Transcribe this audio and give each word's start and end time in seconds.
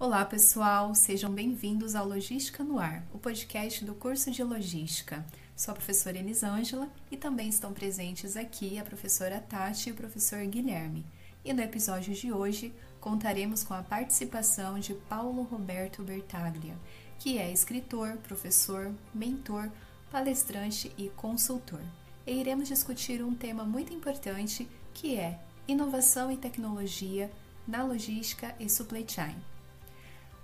Olá, 0.00 0.24
pessoal, 0.24 0.94
sejam 0.94 1.28
bem-vindos 1.28 1.96
ao 1.96 2.06
Logística 2.06 2.62
no 2.62 2.78
Ar, 2.78 3.04
o 3.12 3.18
podcast 3.18 3.84
do 3.84 3.96
curso 3.96 4.30
de 4.30 4.44
Logística. 4.44 5.26
Sou 5.56 5.72
a 5.72 5.74
professora 5.74 6.16
Elisângela 6.16 6.88
e 7.10 7.16
também 7.16 7.48
estão 7.48 7.72
presentes 7.72 8.36
aqui 8.36 8.78
a 8.78 8.84
professora 8.84 9.40
Tati 9.40 9.88
e 9.88 9.92
o 9.92 9.96
professor 9.96 10.38
Guilherme. 10.46 11.04
E 11.44 11.52
no 11.52 11.60
episódio 11.60 12.14
de 12.14 12.32
hoje 12.32 12.72
contaremos 13.00 13.64
com 13.64 13.74
a 13.74 13.82
participação 13.82 14.78
de 14.78 14.94
Paulo 14.94 15.42
Roberto 15.42 16.00
Bertaglia, 16.04 16.76
que 17.18 17.36
é 17.36 17.52
escritor, 17.52 18.18
professor, 18.18 18.94
mentor, 19.12 19.68
palestrante 20.12 20.92
e 20.96 21.08
consultor. 21.08 21.82
E 22.24 22.38
iremos 22.38 22.68
discutir 22.68 23.20
um 23.20 23.34
tema 23.34 23.64
muito 23.64 23.92
importante 23.92 24.68
que 24.94 25.16
é 25.16 25.40
inovação 25.66 26.30
e 26.30 26.36
tecnologia 26.36 27.28
na 27.66 27.82
logística 27.82 28.54
e 28.60 28.68
supply 28.70 29.04
chain. 29.04 29.34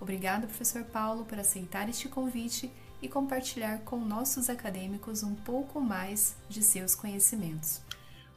Obrigado, 0.00 0.46
professor 0.46 0.84
Paulo, 0.84 1.24
por 1.24 1.38
aceitar 1.38 1.88
este 1.88 2.08
convite 2.08 2.70
e 3.00 3.08
compartilhar 3.08 3.80
com 3.84 3.98
nossos 3.98 4.48
acadêmicos 4.48 5.22
um 5.22 5.34
pouco 5.34 5.80
mais 5.80 6.36
de 6.48 6.62
seus 6.62 6.94
conhecimentos. 6.94 7.82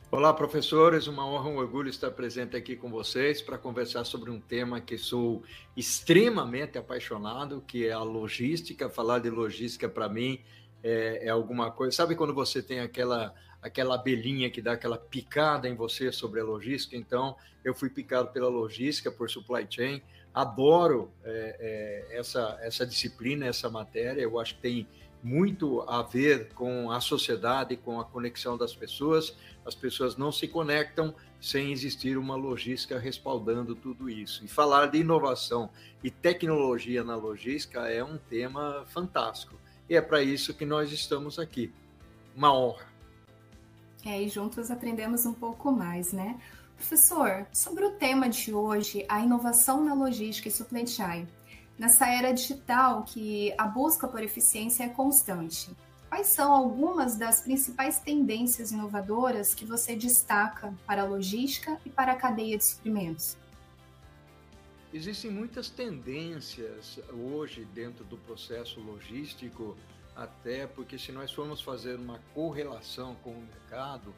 Olá, 0.10 0.34
professores, 0.34 1.08
uma 1.08 1.28
honra, 1.28 1.50
um 1.50 1.58
orgulho 1.58 1.90
estar 1.90 2.12
presente 2.12 2.56
aqui 2.56 2.78
com 2.78 2.90
vocês 2.90 3.42
para 3.42 3.58
conversar 3.58 4.06
sobre 4.06 4.32
um 4.32 4.40
tema 4.40 4.80
que 4.80 4.98
sou 4.98 5.44
extremamente 5.76 6.78
apaixonado, 6.78 7.62
que 7.68 7.86
é 7.86 7.92
a 7.92 8.02
logística. 8.02 8.90
Falar 8.90 9.20
de 9.20 9.30
logística 9.30 9.90
para 9.90 10.08
mim 10.08 10.40
é, 10.82 11.26
é, 11.26 11.30
alguma 11.30 11.72
coisa. 11.72 11.96
Sabe 11.96 12.16
quando 12.16 12.34
você 12.34 12.62
tem 12.62 12.80
aquela 12.80 13.34
aquela 13.62 13.96
abelhinha 13.96 14.50
que 14.50 14.62
dá 14.62 14.74
aquela 14.74 14.98
picada 14.98 15.68
em 15.68 15.76
você 15.76 16.10
sobre 16.12 16.40
a 16.40 16.44
logística? 16.44 16.96
Então, 16.96 17.36
eu 17.66 17.74
fui 17.74 17.90
picado 17.90 18.30
pela 18.32 18.48
logística, 18.48 19.12
por 19.12 19.30
supply 19.30 19.68
chain 19.70 20.02
adoro 20.42 21.12
é, 21.24 22.06
é, 22.12 22.18
essa, 22.20 22.60
essa 22.62 22.86
disciplina, 22.86 23.48
essa 23.48 23.70
matéria. 23.70 24.22
Eu 24.22 24.40
acho 24.40 24.56
que 24.56 24.62
tem 24.62 24.88
muito 25.24 25.82
a 25.82 26.04
ver 26.04 26.50
com 26.54 26.92
a 26.92 27.02
sociedade, 27.02 27.76
com 27.76 28.00
a 28.00 28.06
conexão 28.06 28.56
das 28.56 28.76
pessoas. 28.76 29.36
As 29.66 29.74
pessoas 29.74 30.16
não 30.16 30.32
se 30.32 30.48
conectam 30.48 31.14
sem 31.42 31.72
existir 31.72 32.20
uma 32.20 32.36
logística 32.36 33.00
respaldando 33.00 33.74
tudo 33.76 34.08
isso. 34.10 34.46
E 34.46 34.48
falar 34.48 34.88
de 34.88 35.00
inovação 35.00 35.72
e 36.04 36.12
tecnologia 36.12 37.04
na 37.04 37.16
logística 37.16 37.90
é 37.90 38.04
um 38.04 38.18
tema 38.18 38.86
fantástico. 38.90 39.56
E 39.90 39.96
é 39.96 40.02
para 40.02 40.22
isso 40.22 40.54
que 40.54 40.66
nós 40.66 40.92
estamos 40.92 41.40
aqui. 41.40 41.74
Uma 42.36 42.54
honra. 42.54 42.86
É, 44.06 44.22
e 44.22 44.30
juntos 44.30 44.70
aprendemos 44.70 45.26
um 45.26 45.34
pouco 45.34 45.72
mais, 45.72 46.14
né? 46.14 46.40
Professor, 46.78 47.48
sobre 47.52 47.84
o 47.84 47.94
tema 47.94 48.30
de 48.30 48.54
hoje, 48.54 49.04
a 49.10 49.20
inovação 49.20 49.84
na 49.84 49.96
logística 49.96 50.48
e 50.48 50.52
supply 50.52 50.86
chain. 50.88 51.28
Nessa 51.78 52.08
era 52.08 52.32
digital 52.32 53.04
que 53.04 53.54
a 53.58 53.68
busca 53.68 54.08
por 54.08 54.24
eficiência 54.24 54.84
é 54.84 54.90
constante, 54.90 55.76
quais 56.08 56.28
são 56.28 56.54
algumas 56.54 57.18
das 57.18 57.42
principais 57.42 58.00
tendências 58.00 58.72
inovadoras 58.72 59.54
que 59.54 59.66
você 59.66 59.96
destaca 59.96 60.74
para 60.86 61.02
a 61.02 61.06
logística 61.06 61.80
e 61.84 61.90
para 61.90 62.14
a 62.14 62.16
cadeia 62.16 62.58
de 62.58 62.66
suprimentos? 62.66 63.36
Existem 64.94 65.32
muitas 65.32 65.70
tendências 65.70 67.00
hoje 67.12 67.66
dentro 67.74 68.06
do 68.06 68.18
processo 68.18 68.80
logístico, 68.80 69.76
até 70.16 70.66
porque 70.68 70.98
se 70.98 71.12
nós 71.12 71.32
formos 71.32 71.60
fazer 71.60 71.96
uma 71.96 72.20
correlação 72.34 73.16
com 73.24 73.32
o 73.32 73.42
mercado, 73.42 74.14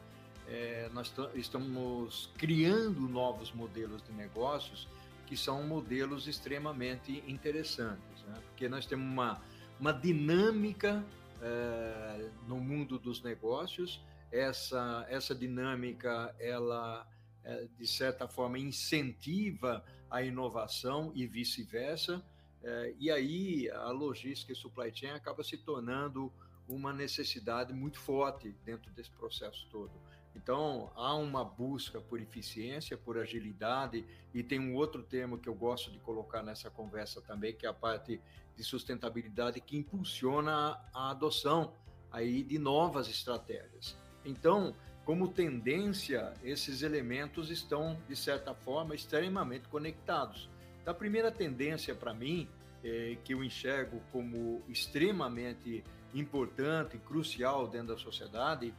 é, 0.50 0.90
nós 0.92 1.14
estamos 1.34 2.28
criando 2.36 3.00
novos 3.02 3.52
modelos 3.52 4.02
de 4.02 4.12
negócios 4.12 4.88
que 5.26 5.36
são 5.36 5.62
modelos 5.62 6.26
extremamente 6.26 7.22
interessantes, 7.26 8.22
né? 8.26 8.34
porque 8.48 8.68
nós 8.68 8.84
temos 8.84 9.06
uma, 9.06 9.40
uma 9.78 9.92
dinâmica 9.92 11.04
é, 11.40 12.28
no 12.48 12.56
mundo 12.56 12.98
dos 12.98 13.22
negócios, 13.22 14.04
essa, 14.32 15.06
essa 15.08 15.36
dinâmica, 15.36 16.34
ela, 16.40 17.06
é, 17.44 17.68
de 17.78 17.86
certa 17.86 18.26
forma, 18.26 18.58
incentiva 18.58 19.84
a 20.10 20.20
inovação 20.20 21.12
e 21.14 21.28
vice-versa, 21.28 22.20
é, 22.62 22.94
e 22.98 23.08
aí 23.08 23.70
a 23.70 23.90
logística 23.90 24.52
e 24.52 24.56
supply 24.56 24.90
chain 24.92 25.10
acaba 25.10 25.44
se 25.44 25.56
tornando 25.56 26.32
uma 26.68 26.92
necessidade 26.92 27.72
muito 27.72 27.98
forte 28.00 28.50
dentro 28.64 28.90
desse 28.90 29.10
processo 29.10 29.66
todo. 29.70 29.92
Então, 30.34 30.90
há 30.94 31.14
uma 31.14 31.44
busca 31.44 32.00
por 32.00 32.20
eficiência, 32.20 32.96
por 32.96 33.18
agilidade, 33.18 34.04
e 34.32 34.42
tem 34.42 34.60
um 34.60 34.74
outro 34.74 35.02
termo 35.02 35.38
que 35.38 35.48
eu 35.48 35.54
gosto 35.54 35.90
de 35.90 35.98
colocar 35.98 36.42
nessa 36.42 36.70
conversa 36.70 37.20
também, 37.20 37.52
que 37.54 37.66
é 37.66 37.68
a 37.68 37.74
parte 37.74 38.20
de 38.56 38.64
sustentabilidade 38.64 39.60
que 39.60 39.76
impulsiona 39.76 40.78
a 40.94 41.10
adoção 41.10 41.72
aí 42.10 42.42
de 42.42 42.58
novas 42.58 43.08
estratégias. 43.08 43.96
Então, 44.24 44.74
como 45.04 45.28
tendência, 45.28 46.32
esses 46.44 46.82
elementos 46.82 47.50
estão, 47.50 47.98
de 48.08 48.14
certa 48.14 48.54
forma, 48.54 48.94
extremamente 48.94 49.68
conectados. 49.68 50.48
A 50.86 50.94
primeira 50.94 51.30
tendência 51.30 51.94
para 51.94 52.14
mim, 52.14 52.48
é, 52.84 53.16
que 53.24 53.34
eu 53.34 53.42
enxergo 53.42 54.00
como 54.12 54.62
extremamente 54.68 55.84
importante 56.14 56.96
e 56.96 57.00
crucial 57.00 57.66
dentro 57.66 57.88
da 57.88 57.98
sociedade, 57.98 58.74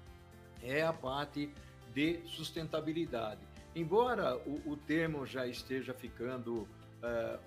é 0.63 0.83
a 0.83 0.93
parte 0.93 1.53
de 1.93 2.19
sustentabilidade. 2.25 3.41
Embora 3.75 4.37
o, 4.37 4.71
o 4.71 4.77
termo 4.77 5.25
já 5.25 5.47
esteja 5.47 5.93
ficando 5.93 6.61
uh, 6.61 6.67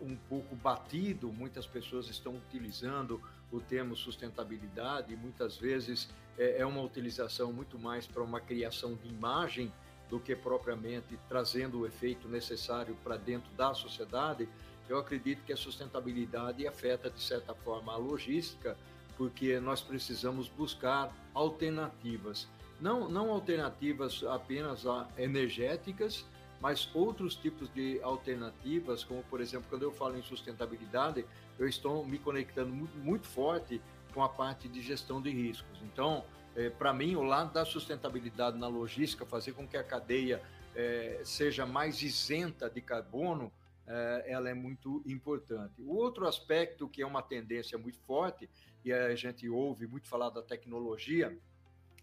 um 0.00 0.16
pouco 0.16 0.54
batido, 0.56 1.32
muitas 1.32 1.66
pessoas 1.66 2.08
estão 2.08 2.36
utilizando 2.36 3.20
o 3.52 3.60
termo 3.60 3.94
sustentabilidade 3.94 5.14
muitas 5.16 5.56
vezes 5.56 6.08
é, 6.36 6.58
é 6.60 6.66
uma 6.66 6.82
utilização 6.82 7.52
muito 7.52 7.78
mais 7.78 8.06
para 8.06 8.22
uma 8.22 8.40
criação 8.40 8.94
de 8.94 9.08
imagem 9.08 9.72
do 10.08 10.18
que 10.18 10.34
propriamente 10.34 11.18
trazendo 11.28 11.80
o 11.80 11.86
efeito 11.86 12.28
necessário 12.28 12.96
para 13.02 13.16
dentro 13.16 13.50
da 13.54 13.72
sociedade. 13.74 14.48
Eu 14.88 14.98
acredito 14.98 15.42
que 15.44 15.52
a 15.52 15.56
sustentabilidade 15.56 16.66
afeta, 16.66 17.08
de 17.08 17.22
certa 17.22 17.54
forma, 17.54 17.92
a 17.92 17.96
logística, 17.96 18.76
porque 19.16 19.58
nós 19.60 19.80
precisamos 19.80 20.48
buscar 20.48 21.14
alternativas 21.32 22.48
não, 22.84 23.08
não 23.08 23.30
alternativas 23.30 24.22
apenas 24.24 24.84
energéticas, 25.16 26.26
mas 26.60 26.90
outros 26.94 27.34
tipos 27.34 27.72
de 27.72 27.98
alternativas, 28.02 29.02
como 29.02 29.22
por 29.22 29.40
exemplo, 29.40 29.66
quando 29.70 29.84
eu 29.84 29.90
falo 29.90 30.18
em 30.18 30.22
sustentabilidade, 30.22 31.24
eu 31.58 31.66
estou 31.66 32.04
me 32.04 32.18
conectando 32.18 32.70
muito, 32.70 33.26
forte 33.26 33.80
com 34.12 34.22
a 34.22 34.28
parte 34.28 34.68
de 34.68 34.82
gestão 34.82 35.22
de 35.22 35.30
riscos. 35.30 35.80
Então, 35.82 36.26
é, 36.54 36.68
para 36.68 36.92
mim, 36.92 37.16
o 37.16 37.22
lado 37.22 37.54
da 37.54 37.64
sustentabilidade 37.64 38.58
na 38.58 38.68
logística, 38.68 39.24
fazer 39.24 39.52
com 39.52 39.66
que 39.66 39.78
a 39.78 39.82
cadeia 39.82 40.42
é, 40.74 41.22
seja 41.24 41.64
mais 41.64 42.02
isenta 42.02 42.68
de 42.68 42.82
carbono, 42.82 43.50
é, 43.86 44.24
ela 44.26 44.50
é 44.50 44.54
muito 44.54 45.02
importante. 45.06 45.80
O 45.80 45.96
outro 45.96 46.28
aspecto 46.28 46.86
que 46.86 47.00
é 47.00 47.06
uma 47.06 47.22
tendência 47.22 47.78
muito 47.78 47.98
forte, 48.00 48.48
e 48.84 48.92
a 48.92 49.14
gente 49.14 49.48
ouve 49.48 49.86
muito 49.86 50.06
falar 50.06 50.28
da 50.28 50.42
tecnologia, 50.42 51.34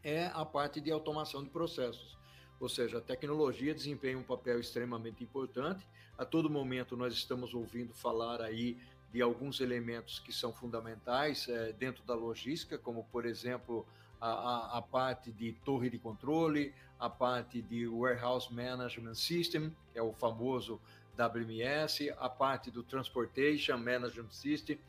é 0.04 0.32
a 0.34 0.46
parte 0.46 0.80
de 0.82 0.92
automação 0.92 1.44
de 1.44 1.50
processos. 1.50 2.18
Ou 2.60 2.70
seja, 2.70 3.00
a 3.00 3.02
tecnologia 3.02 3.74
desempenha 3.74 4.18
um 4.18 4.24
papel 4.24 4.60
extremamente 4.60 5.24
importante. 5.24 5.88
A 6.18 6.24
todo 6.24 6.50
momento 6.50 6.96
nós 6.96 7.14
estamos 7.14 7.54
ouvindo 7.54 7.94
falar 7.94 8.42
aí 8.42 8.78
de 9.12 9.22
alguns 9.22 9.60
elementos 9.60 10.20
que 10.20 10.32
são 10.32 10.54
fundamentais 10.54 11.48
é, 11.50 11.74
dentro 11.74 12.04
da 12.04 12.14
logística, 12.14 12.78
como 12.78 13.04
por 13.06 13.26
exemplo 13.26 13.86
a, 14.22 14.78
a, 14.78 14.82
parte 14.82 15.32
de 15.32 15.52
torre 15.66 15.90
de 15.90 15.98
controle, 15.98 16.74
a 17.00 17.10
parte 17.10 17.62
de 17.62 17.88
warehouse 17.88 18.54
management 18.54 19.16
system, 19.16 19.76
que 19.92 19.98
é 19.98 20.02
o 20.02 20.14
famoso 20.14 20.80
WMS, 21.18 22.10
a 22.20 22.30
parte 22.30 22.70
do 22.70 22.84
transportation 22.84 23.78
management 23.78 24.30
system, 24.30 24.80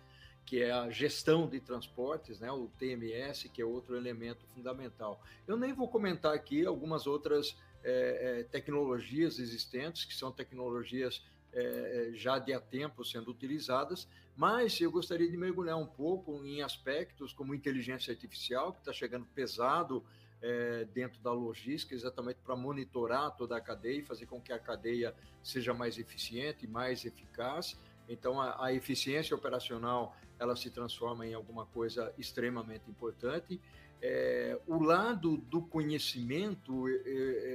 que 0.45 0.63
é 0.63 0.71
a 0.71 0.91
gestão 0.91 1.49
de 1.49 1.61
transportes, 1.61 2.41
né, 2.41 2.51
o 2.51 2.69
TMS, 2.79 3.49
que 3.49 3.63
é 3.63 3.65
outro 3.65 3.97
elemento 3.97 4.47
fundamental. 4.47 5.23
Eu 5.47 5.57
nem 5.57 5.73
vou 5.73 5.89
comentar 5.89 6.35
aqui 6.35 6.67
algumas 6.67 7.07
outras 7.07 7.57
é, 7.85 8.41
é, 8.41 8.43
tecnologias 8.45 9.39
existentes, 9.39 10.05
que 10.05 10.15
são 10.15 10.31
tecnologias 10.31 11.25
é, 11.53 12.11
já 12.15 12.39
de 12.39 12.53
há 12.53 12.61
tempo 12.61 13.05
sendo 13.05 13.31
utilizadas, 13.31 14.09
mas 14.35 14.81
eu 14.81 14.91
gostaria 14.91 15.31
de 15.31 15.37
mergulhar 15.37 15.77
um 15.77 15.87
pouco 15.87 16.45
em 16.45 16.63
aspectos 16.63 17.33
como 17.33 17.55
inteligência 17.55 18.13
artificial, 18.13 18.73
que 18.73 18.79
está 18.79 18.93
chegando 18.93 19.27
pesado 19.27 20.05
é, 20.41 20.85
dentro 20.87 21.21
da 21.21 21.33
logística, 21.33 21.95
exatamente 21.95 22.41
para 22.45 22.57
monitorar 22.57 23.37
toda 23.37 23.57
a 23.57 23.61
cadeia 23.61 24.01
e 24.01 24.03
fazer 24.03 24.27
com 24.27 24.41
que 24.41 24.53
a 24.53 24.59
cadeia 24.59 25.15
seja 25.43 25.73
mais 25.73 25.99
eficiente 25.99 26.65
e 26.65 26.69
mais 26.69 27.05
eficaz. 27.05 27.79
Então, 28.09 28.41
a, 28.41 28.67
a, 28.67 28.73
eficiência 28.73 29.37
operacional 29.37 30.17
ela 30.43 30.57
se 30.57 30.71
transforma 30.71 31.27
em 31.27 31.35
alguma 31.35 31.65
coisa 31.67 32.13
extremamente 32.19 32.91
importante. 32.91 33.61
É, 34.01 34.59
o 34.67 34.83
lado 34.83 35.37
do 35.37 35.63
conhecimento 35.63 36.89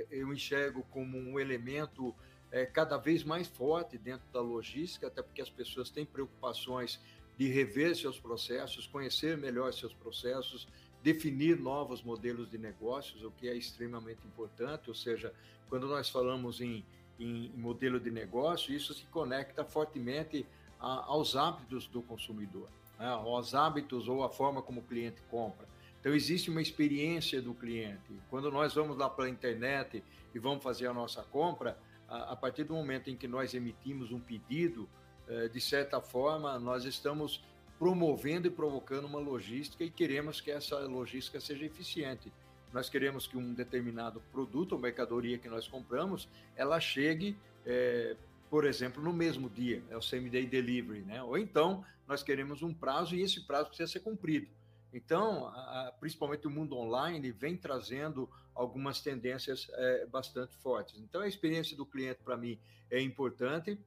eu, 0.10 0.32
enxergo 0.32 0.82
como 0.90 1.18
um 1.18 1.38
elemento 1.38 2.16
é, 2.50 2.66
cada 2.66 2.98
vez 2.98 3.24
mais 3.26 3.46
forte 3.48 3.98
dentro 3.98 4.26
da 4.32 4.40
logística, 4.40 5.08
até 5.08 5.22
porque 5.22 5.42
as 5.42 5.50
pessoas 5.50 5.90
têm 5.90 6.06
preocupações 6.06 7.02
de 7.38 7.50
rever 7.50 7.94
seus 7.98 8.18
processos, 8.18 8.88
conhecer 8.88 9.38
melhor 9.38 9.74
seus 9.74 9.94
processos, 9.94 10.66
definir 11.04 11.60
novos 11.60 12.02
modelos 12.02 12.50
de 12.50 12.58
negócios, 12.58 13.22
o 13.24 13.32
que 13.32 13.50
é 13.50 13.56
extremamente 13.56 14.26
importante. 14.26 14.88
Ou 14.88 14.96
seja, 14.96 15.34
quando 15.68 15.86
nós 15.86 16.10
falamos 16.10 16.62
em, 16.62 16.86
em 17.20 17.52
modelo 17.58 18.00
de 18.00 18.10
negócio, 18.10 18.74
isso 18.74 18.94
se 18.94 19.06
conecta 19.08 19.66
fortemente 19.66 20.46
a, 20.80 21.06
aos 21.06 21.36
hábitos 21.36 21.88
do 21.88 22.02
consumidor, 22.02 22.70
né? 23.00 23.08
aos 23.08 23.54
hábitos 23.56 24.08
ou 24.08 24.24
a 24.24 24.30
forma 24.30 24.62
como 24.62 24.82
o 24.82 24.84
cliente 24.84 25.22
compra. 25.30 25.68
Então, 26.00 26.14
existe 26.14 26.50
uma 26.50 26.62
experiência 26.62 27.42
do 27.42 27.54
cliente. 27.54 28.14
Quando 28.30 28.52
nós 28.52 28.74
vamos 28.74 28.98
lá 28.98 29.10
para 29.10 29.26
a 29.26 29.30
internet 29.30 30.04
e 30.34 30.40
vamos 30.40 30.64
fazer 30.64 30.88
a 30.88 30.94
nossa 30.94 31.24
compra, 31.24 31.78
a, 32.08 32.34
a 32.34 32.36
partir 32.36 32.64
do 32.64 32.74
momento 32.74 33.10
em 33.10 33.16
que 33.16 33.28
nós 33.28 33.54
emitimos 33.54 34.12
um 34.12 34.20
pedido, 34.20 34.88
eh, 35.28 35.50
de 35.50 35.60
certa 35.60 36.00
forma, 36.00 36.58
nós 36.60 36.86
estamos 36.86 37.44
promovendo 37.78 38.48
e 38.48 38.52
provocando 38.52 39.06
uma 39.06 39.20
logística 39.20 39.84
e 39.84 39.90
queremos 39.90 40.42
que 40.42 40.50
essa 40.50 40.80
logística 40.80 41.40
seja 41.40 41.66
eficiente. 41.66 42.32
Nós 42.74 42.90
queremos 42.90 43.28
que 43.28 43.38
um 43.38 43.54
determinado 43.54 44.22
produto 44.32 44.74
ou 44.74 44.80
mercadoria 44.80 45.38
que 45.38 45.48
nós 45.48 45.68
compramos, 45.68 46.28
ela 46.56 46.80
chegue, 46.80 47.38
é, 47.66 48.16
por 48.50 48.66
exemplo, 48.66 49.02
no 49.02 49.14
mesmo 49.14 49.50
dia, 49.50 49.84
é 49.90 49.98
o 49.98 50.02
same-day 50.02 50.46
delivery, 50.46 51.02
né? 51.02 51.22
Ou 51.24 51.38
então 51.38 51.84
nós 52.08 52.24
queremos 52.24 52.64
um 52.64 52.74
prazo 52.74 53.16
e 53.16 53.22
esse 53.22 53.46
prazo 53.46 53.68
precisa 53.68 53.92
ser 53.92 54.00
cumprido. 54.00 54.48
Então, 54.94 55.48
a, 55.48 55.94
principalmente 56.00 56.48
o 56.48 56.50
mundo 56.50 56.76
online 56.78 57.32
vem 57.32 57.58
trazendo 57.58 58.30
algumas 58.56 59.02
tendências 59.02 59.68
é, 59.74 60.06
bastante 60.06 60.56
fortes. 60.58 61.00
Então, 61.00 61.22
a 61.22 61.28
experiência 61.28 61.76
do 61.76 61.86
cliente 61.86 62.24
para 62.24 62.38
mim 62.38 62.58
é 62.90 63.02
importante 63.02 63.78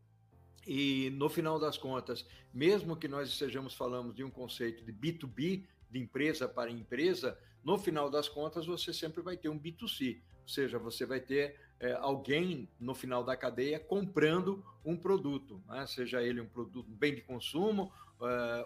e 0.66 1.10
no 1.10 1.28
final 1.28 1.58
das 1.58 1.78
contas, 1.78 2.26
mesmo 2.52 2.96
que 2.96 3.08
nós 3.08 3.28
estejamos 3.28 3.74
falando 3.74 4.12
de 4.12 4.22
um 4.22 4.30
conceito 4.30 4.84
de 4.84 4.92
B2B, 4.92 5.64
de 5.90 5.98
empresa 5.98 6.46
para 6.46 6.70
empresa, 6.70 7.38
no 7.64 7.78
final 7.78 8.10
das 8.10 8.28
contas 8.28 8.66
você 8.66 8.92
sempre 8.92 9.22
vai 9.22 9.36
ter 9.36 9.48
um 9.48 9.58
B2C, 9.58 10.20
ou 10.42 10.48
seja, 10.48 10.78
você 10.78 11.06
vai 11.06 11.20
ter 11.20 11.58
é, 11.81 11.93
alguém 11.94 12.69
no 12.79 12.94
final 12.94 13.25
da 13.25 13.37
cadeia 13.37 13.81
comprando 13.81 14.62
um 14.85 14.97
produto, 14.97 15.61
né? 15.67 15.87
seja 15.87 16.23
ele 16.23 16.41
um 16.41 16.47
produto, 16.47 16.87
um 16.88 16.94
bem 16.94 17.15
de 17.15 17.23
consumo 17.23 17.91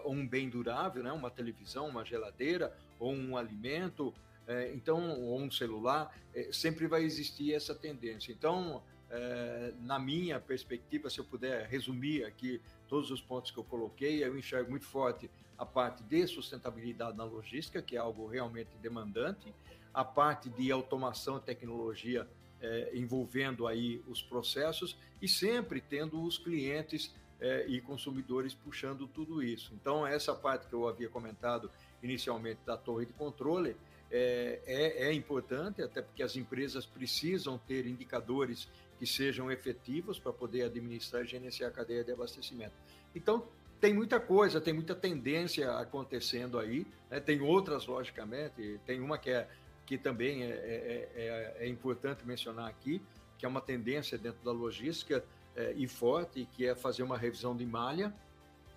ou 0.03 0.11
um 0.11 0.27
bem 0.27 0.49
durável, 0.49 1.01
né? 1.01 1.13
uma 1.13 1.31
televisão, 1.31 1.87
uma 1.87 2.03
geladeira 2.03 2.75
ou 2.99 3.13
um 3.13 3.37
alimento, 3.37 4.13
é, 4.45 4.73
então 4.73 5.21
ou 5.21 5.39
um 5.39 5.49
celular, 5.49 6.13
é, 6.33 6.49
sempre 6.51 6.87
vai 6.87 7.03
existir 7.03 7.53
essa 7.53 7.73
tendência. 7.73 8.33
Então 8.33 8.83
é, 9.09 9.73
na 9.79 9.97
minha 9.97 10.39
perspectiva, 10.39 11.09
se 11.09 11.19
eu 11.19 11.25
puder 11.25 11.67
resumir 11.67 12.25
aqui 12.25 12.61
todos 12.87 13.11
os 13.11 13.21
pontos 13.21 13.49
que 13.49 13.57
eu 13.57 13.63
coloquei, 13.63 14.23
eu 14.23 14.37
enxergo 14.37 14.69
muito 14.69 14.85
forte 14.85 15.29
a 15.57 15.65
parte 15.65 16.03
de 16.03 16.27
sustentabilidade 16.27 17.15
na 17.15 17.23
logística, 17.23 17.81
que 17.81 17.95
é 17.95 17.99
algo 17.99 18.27
realmente 18.27 18.75
demandante, 18.81 19.53
a 19.93 20.03
parte 20.03 20.49
de 20.49 20.69
automação 20.69 21.37
e 21.37 21.41
tecnologia 21.41 22.27
é, 22.65 22.91
envolvendo 22.93 23.67
aí 23.67 24.01
os 24.07 24.21
processos 24.21 24.97
e 25.21 25.27
sempre 25.27 25.79
tendo 25.79 26.21
os 26.23 26.37
clientes 26.37 27.13
é, 27.39 27.65
e 27.67 27.79
consumidores 27.81 28.53
puxando 28.53 29.07
tudo 29.07 29.43
isso. 29.43 29.71
Então, 29.79 30.05
essa 30.05 30.33
parte 30.33 30.67
que 30.67 30.73
eu 30.73 30.87
havia 30.87 31.09
comentado 31.09 31.69
inicialmente 32.01 32.59
da 32.65 32.75
torre 32.75 33.05
de 33.05 33.13
controle 33.13 33.75
é, 34.11 34.59
é, 34.65 35.07
é 35.07 35.13
importante, 35.13 35.81
até 35.81 36.01
porque 36.01 36.23
as 36.23 36.35
empresas 36.35 36.85
precisam 36.85 37.57
ter 37.57 37.85
indicadores 37.85 38.67
que 38.97 39.05
sejam 39.05 39.51
efetivos 39.51 40.19
para 40.19 40.31
poder 40.31 40.63
administrar 40.63 41.23
e 41.23 41.27
gerenciar 41.27 41.69
a 41.69 41.73
cadeia 41.73 42.03
de 42.03 42.11
abastecimento. 42.11 42.73
Então, 43.13 43.47
tem 43.79 43.93
muita 43.93 44.19
coisa, 44.19 44.61
tem 44.61 44.73
muita 44.73 44.95
tendência 44.95 45.71
acontecendo 45.77 46.57
aí, 46.57 46.87
né? 47.09 47.19
tem 47.19 47.41
outras, 47.41 47.85
logicamente, 47.85 48.79
tem 48.85 49.01
uma 49.01 49.17
que, 49.17 49.29
é, 49.29 49.47
que 49.85 49.97
também 49.97 50.43
é, 50.43 50.47
é, 50.47 51.09
é, 51.15 51.57
é 51.65 51.67
importante 51.67 52.25
mencionar 52.25 52.67
aqui, 52.67 53.01
que 53.37 53.45
é 53.45 53.49
uma 53.49 53.61
tendência 53.61 54.17
dentro 54.17 54.43
da 54.43 54.51
logística 54.51 55.23
é, 55.55 55.73
e 55.73 55.87
forte, 55.87 56.47
que 56.53 56.65
é 56.65 56.75
fazer 56.75 57.03
uma 57.03 57.17
revisão 57.17 57.55
de 57.55 57.65
malha, 57.65 58.13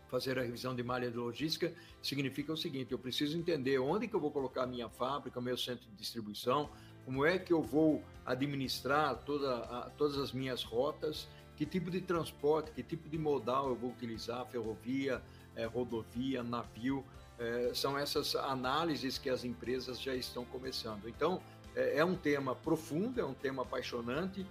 fazer 0.08 0.38
a 0.38 0.43
revisão 0.43 0.75
de 0.75 0.82
malha 0.82 1.10
de 1.10 1.16
logística 1.16 1.72
significa 2.02 2.52
o 2.52 2.56
seguinte: 2.56 2.93
eu 2.93 2.99
preciso 2.99 3.38
entender 3.38 3.78
onde 3.78 4.08
que 4.08 4.14
eu 4.14 4.20
vou 4.20 4.31
colocar 4.31 4.64
a 4.64 4.66
minha 4.66 4.88
fábrica, 4.88 5.38
o 5.38 5.43
meu 5.43 5.56
centro 5.56 5.87
de 5.88 5.96
distribuição, 5.96 6.70
como 7.05 7.25
é 7.25 7.38
que 7.38 7.52
eu 7.52 7.62
vou 7.62 8.02
administrar 8.26 9.16
toda 9.25 9.56
a, 9.56 9.90
todas 9.96 10.19
as 10.19 10.32
minhas 10.32 10.62
rotas, 10.62 11.28
que 11.56 11.64
tipo 11.64 11.90
de 11.90 12.00
transporte, 12.00 12.70
que 12.72 12.82
tipo 12.82 13.08
de 13.08 13.19
modal 13.19 13.69
eu 13.69 13.75
vou 13.75 13.90
utilizar, 13.90 14.44
ferrovia, 14.46 15.22
é, 15.56 15.64
rodovia, 15.64 16.43
navio, 16.43 17.04
é, 17.38 17.70
são 17.75 17.99
essas 17.99 18.35
análises 18.35 19.19
que 19.19 19.31
as 19.31 19.44
empresas 19.44 20.00
já 20.00 20.14
estão 20.14 20.44
começando. 20.44 21.08
Então, 21.08 21.40
é, 21.75 21.99
é 21.99 22.05
um 22.05 22.14
tema 22.14 22.55
profundo, 22.55 23.20
é 23.20 23.25
um 23.25 23.35
tema 23.35 23.62
apaixonante 23.62 24.46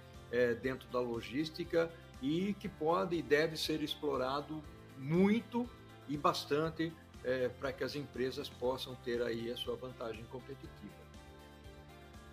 dentro 0.60 0.86
da 0.88 1.00
logística 1.00 1.90
e 2.20 2.52
que 2.60 2.68
pode 2.68 3.16
e 3.16 3.22
deve 3.22 3.56
ser 3.56 3.82
explorado 3.82 4.62
muito 4.98 5.66
e 6.06 6.18
bastante 6.18 6.92
para 7.58 7.72
que 7.72 7.82
as 7.82 7.94
empresas 7.94 8.46
possam 8.46 8.94
ter 8.96 9.22
aí 9.22 9.50
a 9.50 9.56
sua 9.56 9.74
vantagem 9.74 10.22
competitiva. 10.26 10.98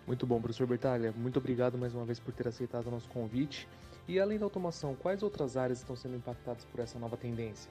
Muito 0.06 0.24
bom, 0.24 0.40
professor 0.40 0.66
Bertalha. 0.66 1.12
Muito 1.16 1.38
obrigado 1.38 1.76
mais 1.76 1.92
uma 1.94 2.04
vez 2.04 2.20
por 2.20 2.32
ter 2.32 2.46
aceitado 2.46 2.86
o 2.86 2.90
nosso 2.90 3.08
convite. 3.08 3.66
E 4.06 4.20
além 4.20 4.38
da 4.38 4.44
automação, 4.44 4.94
quais 4.94 5.22
outras 5.22 5.56
áreas 5.56 5.78
estão 5.78 5.96
sendo 5.96 6.16
impactadas 6.16 6.64
por 6.66 6.78
essa 6.78 6.96
nova 6.96 7.16
tendência? 7.16 7.68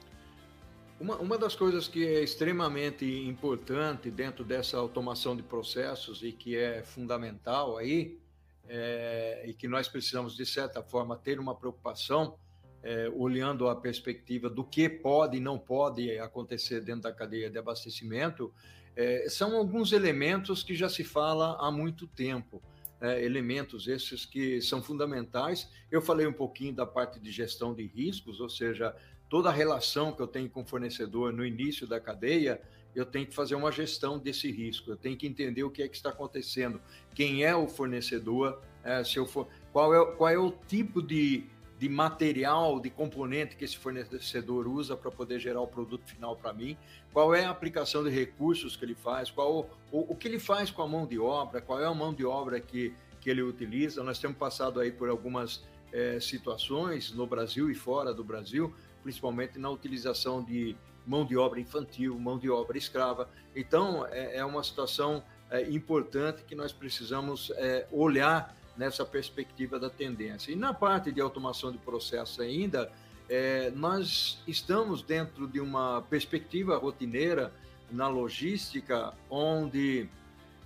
Uma, 0.98 1.16
uma 1.16 1.36
das 1.36 1.54
coisas 1.54 1.86
que 1.86 2.06
é 2.06 2.22
extremamente 2.22 3.04
importante 3.04 4.10
dentro 4.10 4.42
dessa 4.42 4.78
automação 4.78 5.36
de 5.36 5.42
processos 5.42 6.22
e 6.22 6.32
que 6.32 6.56
é 6.56 6.82
fundamental 6.82 7.76
aí, 7.76 8.18
é, 8.66 9.44
e 9.46 9.52
que 9.52 9.68
nós 9.68 9.88
precisamos, 9.88 10.34
de 10.34 10.46
certa 10.46 10.82
forma, 10.82 11.14
ter 11.16 11.38
uma 11.38 11.54
preocupação, 11.54 12.38
é, 12.82 13.10
olhando 13.14 13.68
a 13.68 13.76
perspectiva 13.76 14.48
do 14.48 14.64
que 14.64 14.88
pode 14.88 15.36
e 15.36 15.40
não 15.40 15.58
pode 15.58 16.18
acontecer 16.18 16.80
dentro 16.80 17.02
da 17.02 17.12
cadeia 17.12 17.50
de 17.50 17.58
abastecimento, 17.58 18.52
é, 18.96 19.28
são 19.28 19.54
alguns 19.54 19.92
elementos 19.92 20.62
que 20.62 20.74
já 20.74 20.88
se 20.88 21.04
fala 21.04 21.58
há 21.60 21.70
muito 21.70 22.06
tempo. 22.06 22.62
É, 22.98 23.22
elementos 23.22 23.88
esses 23.88 24.24
que 24.24 24.62
são 24.62 24.82
fundamentais. 24.82 25.68
Eu 25.90 26.00
falei 26.00 26.26
um 26.26 26.32
pouquinho 26.32 26.74
da 26.74 26.86
parte 26.86 27.20
de 27.20 27.30
gestão 27.30 27.74
de 27.74 27.86
riscos, 27.86 28.40
ou 28.40 28.48
seja, 28.48 28.96
toda 29.28 29.48
a 29.48 29.52
relação 29.52 30.12
que 30.12 30.20
eu 30.20 30.26
tenho 30.26 30.48
com 30.48 30.62
o 30.62 30.64
fornecedor 30.64 31.32
no 31.32 31.44
início 31.44 31.86
da 31.86 32.00
cadeia, 32.00 32.60
eu 32.94 33.04
tenho 33.04 33.26
que 33.26 33.34
fazer 33.34 33.54
uma 33.54 33.70
gestão 33.70 34.18
desse 34.18 34.50
risco, 34.50 34.90
eu 34.90 34.96
tenho 34.96 35.16
que 35.16 35.26
entender 35.26 35.62
o 35.62 35.70
que 35.70 35.82
é 35.82 35.88
que 35.88 35.96
está 35.96 36.08
acontecendo, 36.08 36.80
quem 37.14 37.44
é 37.44 37.54
o 37.54 37.68
fornecedor, 37.68 38.60
é, 38.82 39.04
se 39.04 39.18
eu 39.18 39.26
for, 39.26 39.46
qual, 39.72 39.94
é, 39.94 40.12
qual 40.16 40.30
é 40.30 40.38
o 40.38 40.50
tipo 40.50 41.02
de, 41.02 41.44
de 41.78 41.88
material, 41.90 42.80
de 42.80 42.88
componente 42.88 43.54
que 43.54 43.64
esse 43.64 43.76
fornecedor 43.76 44.66
usa 44.66 44.96
para 44.96 45.10
poder 45.10 45.38
gerar 45.38 45.60
o 45.60 45.66
produto 45.66 46.06
final 46.06 46.36
para 46.36 46.54
mim, 46.54 46.76
qual 47.12 47.34
é 47.34 47.44
a 47.44 47.50
aplicação 47.50 48.02
de 48.02 48.08
recursos 48.08 48.76
que 48.76 48.84
ele 48.84 48.94
faz, 48.94 49.30
qual 49.30 49.68
o, 49.92 50.12
o 50.12 50.16
que 50.16 50.26
ele 50.26 50.38
faz 50.38 50.70
com 50.70 50.82
a 50.82 50.88
mão 50.88 51.06
de 51.06 51.18
obra, 51.18 51.60
qual 51.60 51.78
é 51.80 51.84
a 51.84 51.92
mão 51.92 52.14
de 52.14 52.24
obra 52.24 52.58
que, 52.60 52.94
que 53.20 53.28
ele 53.28 53.42
utiliza. 53.42 54.02
Nós 54.02 54.18
temos 54.18 54.38
passado 54.38 54.80
aí 54.80 54.90
por 54.90 55.10
algumas 55.10 55.62
é, 55.92 56.18
situações 56.18 57.12
no 57.12 57.26
Brasil 57.26 57.70
e 57.70 57.74
fora 57.74 58.14
do 58.14 58.24
Brasil, 58.24 58.74
principalmente 59.06 59.56
na 59.56 59.70
utilização 59.70 60.42
de 60.42 60.76
mão 61.06 61.24
de 61.24 61.36
obra 61.36 61.60
infantil, 61.60 62.18
mão 62.18 62.36
de 62.36 62.50
obra 62.50 62.76
escrava. 62.76 63.28
Então, 63.54 64.04
é, 64.10 64.38
é 64.38 64.44
uma 64.44 64.64
situação 64.64 65.22
é, 65.48 65.62
importante 65.70 66.42
que 66.42 66.56
nós 66.56 66.72
precisamos 66.72 67.52
é, 67.54 67.86
olhar 67.92 68.52
nessa 68.76 69.04
perspectiva 69.04 69.78
da 69.78 69.88
tendência. 69.88 70.50
E 70.50 70.56
na 70.56 70.74
parte 70.74 71.12
de 71.12 71.20
automação 71.20 71.70
de 71.70 71.78
processos 71.78 72.40
ainda, 72.40 72.90
é, 73.28 73.70
nós 73.76 74.42
estamos 74.44 75.02
dentro 75.02 75.46
de 75.46 75.60
uma 75.60 76.02
perspectiva 76.10 76.76
rotineira 76.76 77.52
na 77.88 78.08
logística, 78.08 79.14
onde 79.30 80.08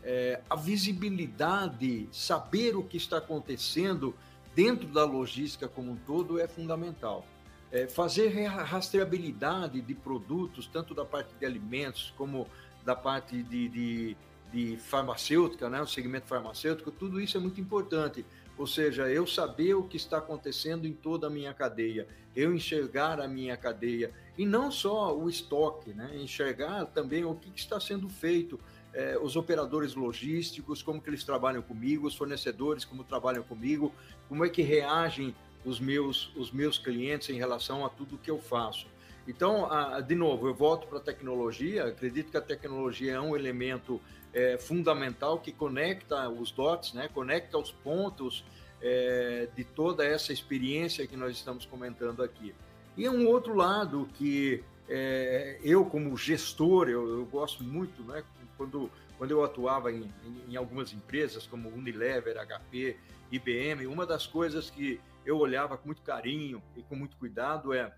é, 0.03 0.41
a 0.49 0.57
visibilidade, 0.57 2.09
saber 2.11 2.75
o 2.75 2.83
que 2.83 2.97
está 2.97 3.19
acontecendo 3.19 4.15
dentro 4.55 4.89
da 4.89 5.05
logística 5.05 5.69
como 5.69 5.93
um 5.93 5.97
todo 5.97 6.41
é 6.41 6.49
fundamental. 6.49 7.27
É, 7.73 7.87
fazer 7.87 8.29
rastreabilidade 8.47 9.81
de 9.81 9.95
produtos, 9.95 10.67
tanto 10.67 10.95
da 10.95 11.05
parte 11.05 11.35
de 11.39 11.47
alimentos 11.47 12.13
como 12.17 12.49
da 12.85 12.97
parte 12.97 13.43
de, 13.43 13.69
de 13.69 14.17
de 14.53 14.77
farmacêutica, 14.77 15.69
né, 15.69 15.81
o 15.81 15.87
segmento 15.87 16.27
farmacêutico, 16.27 16.91
tudo 16.91 17.21
isso 17.21 17.37
é 17.37 17.41
muito 17.41 17.61
importante. 17.61 18.25
Ou 18.59 18.67
seja, 18.67 19.09
eu 19.09 19.27
saber 19.27 19.75
o 19.75 19.85
que 19.85 19.97
está 19.97 20.19
acontecendo 20.19 20.87
em 20.87 20.93
toda 20.93 21.29
a 21.29 21.31
minha 21.31 21.55
cadeia, 21.55 22.07
eu 22.37 22.55
enxergar 22.55 23.21
a 23.21 23.27
minha 23.27 23.57
cadeia 23.57 24.13
e 24.37 24.45
não 24.45 24.71
só 24.71 25.17
o 25.17 25.29
estoque, 25.29 25.95
né, 25.95 26.11
enxergar 26.17 26.87
também 26.87 27.25
o 27.25 27.35
que 27.35 27.51
está 27.55 27.81
sendo 27.81 28.09
feito, 28.09 28.61
é, 28.93 29.17
os 29.19 29.37
operadores 29.37 29.95
logísticos, 29.95 30.83
como 30.83 31.01
que 31.01 31.09
eles 31.09 31.23
trabalham 31.25 31.63
comigo, 31.63 32.07
os 32.07 32.17
fornecedores 32.17 32.85
como 32.85 33.05
trabalham 33.05 33.43
comigo, 33.45 33.95
como 34.29 34.45
é 34.45 34.49
que 34.49 34.63
reagem 34.63 35.35
os 35.65 35.79
meus, 35.79 36.35
os 36.37 36.51
meus 36.51 36.79
clientes 36.79 37.29
em 37.31 37.39
relação 37.39 37.85
a 37.85 37.89
tudo 37.89 38.19
que 38.19 38.31
eu 38.31 38.39
faço. 38.39 38.87
Então, 39.27 39.69
de 40.07 40.15
novo, 40.15 40.49
eu 40.49 40.55
volto 40.55 40.87
para 40.89 40.99
a 40.99 41.01
tecnologia. 41.01 41.85
Acredito 41.85 42.31
que 42.31 42.37
a 42.37 42.41
tecnologia 42.41 43.15
é 43.15 43.21
um 43.21 43.37
elemento 43.37 44.01
é, 44.33 44.57
fundamental 44.57 45.39
que 45.39 45.53
conecta 45.53 46.29
os 46.29 46.51
dots, 46.51 46.95
né? 46.95 47.09
conecta 47.13 47.59
os 47.59 47.71
pontos 47.71 48.45
é, 48.81 49.49
de 49.55 49.65
toda 49.65 50.05
essa 50.05 50.33
experiência 50.33 51.07
que 51.07 51.17
nós 51.17 51.37
estamos 51.37 51.67
comentando 51.67 52.23
aqui. 52.23 52.55
E 52.97 53.09
um 53.09 53.27
outro 53.29 53.55
lado 53.55 54.09
que 54.15 54.65
é, 54.89 55.59
eu, 55.63 55.85
como 55.85 56.17
gestor, 56.17 56.89
eu, 56.89 57.19
eu, 57.19 57.25
gosto 57.27 57.63
muito, 57.63 58.03
né? 58.03 58.25
quando, 58.57 58.91
quando 59.17 59.31
eu 59.31 59.45
atuava 59.45 59.93
em, 59.93 60.13
em 60.49 60.57
algumas 60.57 60.93
empresas 60.93 61.47
como 61.47 61.69
Unilever, 61.69 62.37
HP, 62.37 62.97
IBM, 63.31 63.87
uma 63.87 64.05
das 64.05 64.27
coisas 64.27 64.71
que 64.71 65.01
eu 65.25 65.39
olhava 65.39 65.77
com 65.77 65.87
muito 65.87 66.03
carinho 66.03 66.63
e 66.77 66.83
com 66.83 66.97
muito 66.97 67.17
cuidado 67.17 67.73
é 67.73 67.95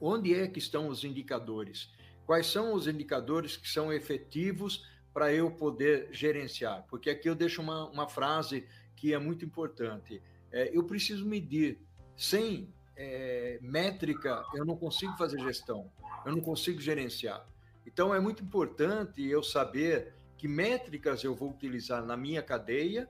onde 0.00 0.34
é 0.34 0.46
que 0.46 0.58
estão 0.58 0.88
os 0.88 1.04
indicadores? 1.04 1.90
Quais 2.26 2.46
são 2.46 2.74
os 2.74 2.86
indicadores 2.86 3.56
que 3.56 3.68
são 3.68 3.92
efetivos 3.92 4.84
para 5.12 5.32
eu 5.32 5.50
poder 5.50 6.08
gerenciar? 6.12 6.84
Porque 6.88 7.10
aqui 7.10 7.28
eu 7.28 7.34
deixo 7.34 7.62
uma, 7.62 7.88
uma 7.88 8.08
frase 8.08 8.66
que 8.94 9.14
é 9.14 9.18
muito 9.18 9.44
importante. 9.44 10.22
É, 10.52 10.76
eu 10.76 10.84
preciso 10.84 11.26
medir. 11.26 11.80
Sem 12.16 12.74
é, 12.96 13.60
métrica, 13.62 14.44
eu 14.52 14.64
não 14.64 14.76
consigo 14.76 15.16
fazer 15.16 15.38
gestão, 15.38 15.88
eu 16.26 16.32
não 16.32 16.40
consigo 16.40 16.80
gerenciar. 16.80 17.46
Então, 17.86 18.12
é 18.12 18.18
muito 18.18 18.42
importante 18.42 19.24
eu 19.24 19.42
saber 19.42 20.12
que 20.36 20.48
métricas 20.48 21.22
eu 21.22 21.34
vou 21.34 21.50
utilizar 21.50 22.04
na 22.04 22.16
minha 22.16 22.42
cadeia, 22.42 23.08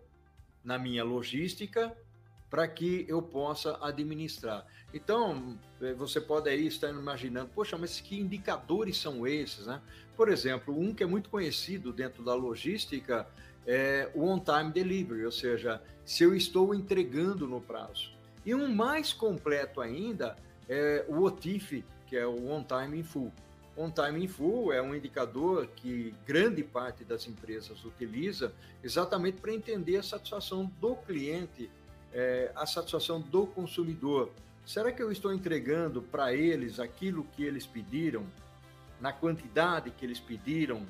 na 0.63 0.79
minha 0.79 1.03
logística 1.03 1.97
para 2.51 2.67
que 2.67 3.05
eu 3.09 3.21
possa 3.21 3.79
administrar. 3.81 4.67
Então, 4.93 5.59
eh, 5.81 5.93
você 5.93 6.21
pode 6.21 6.49
aí 6.49 6.67
estar 6.67 6.89
imaginando, 6.89 7.51
poxa, 7.55 7.77
mas 7.77 8.01
que 8.01 8.19
indicadores 8.19 8.97
são 8.97 9.27
esses, 9.27 9.67
né? 9.67 9.81
Por 10.17 10.29
exemplo, 10.29 10.79
um 10.79 10.95
que 10.95 11.03
é 11.03 11.07
muito 11.07 11.29
conhecido 11.29 11.93
dentro 11.93 12.25
da 12.25 12.35
logística 12.35 13.27
é 13.67 14.11
o 14.15 14.25
on-time 14.25 14.73
delivery, 14.73 15.25
ou 15.27 15.33
seja, 15.33 15.83
se 16.05 16.25
eu 16.25 16.35
estou 16.35 16.75
entregando 16.75 17.47
no 17.47 17.61
prazo. 17.61 18.11
E 18.45 18.55
um 18.55 18.75
mais 18.75 19.13
completo 19.13 19.81
ainda 19.81 20.37
é 20.67 21.05
o 21.07 21.23
OTIF, 21.23 21.85
que 22.07 22.17
é 22.17 22.27
o 22.27 22.49
on-time 22.51 22.99
in 22.99 23.03
full. 23.03 23.31
On-time 23.77 24.25
in 24.25 24.27
full 24.27 24.73
é 24.73 24.81
um 24.81 24.95
indicador 24.95 25.67
que 25.77 26.15
grande 26.27 26.65
parte 26.65 27.05
das 27.05 27.29
empresas 27.29 27.85
utiliza 27.85 28.53
exatamente 28.83 29.41
para 29.41 29.53
entender 29.53 29.99
a 29.99 30.03
satisfação 30.03 30.65
do 30.81 30.97
cliente 30.97 31.71
é, 32.13 32.51
a 32.55 32.67
satisfação 32.67 33.21
do 33.21 33.47
consumidor. 33.47 34.31
Será 34.65 34.93
que 34.93 35.03
eu 35.03 35.11
estou 35.11 35.33
entregando 35.33 36.03
para 36.03 36.35
eles 36.35 36.79
aquilo 36.79 37.25
que 37.37 37.43
eles 37.43 37.67
pediram, 37.67 38.27
na 39.01 39.13
quantidade 39.13 39.91
que 39.91 40.05
eles 40.05 40.21
pediram, 40.21 40.87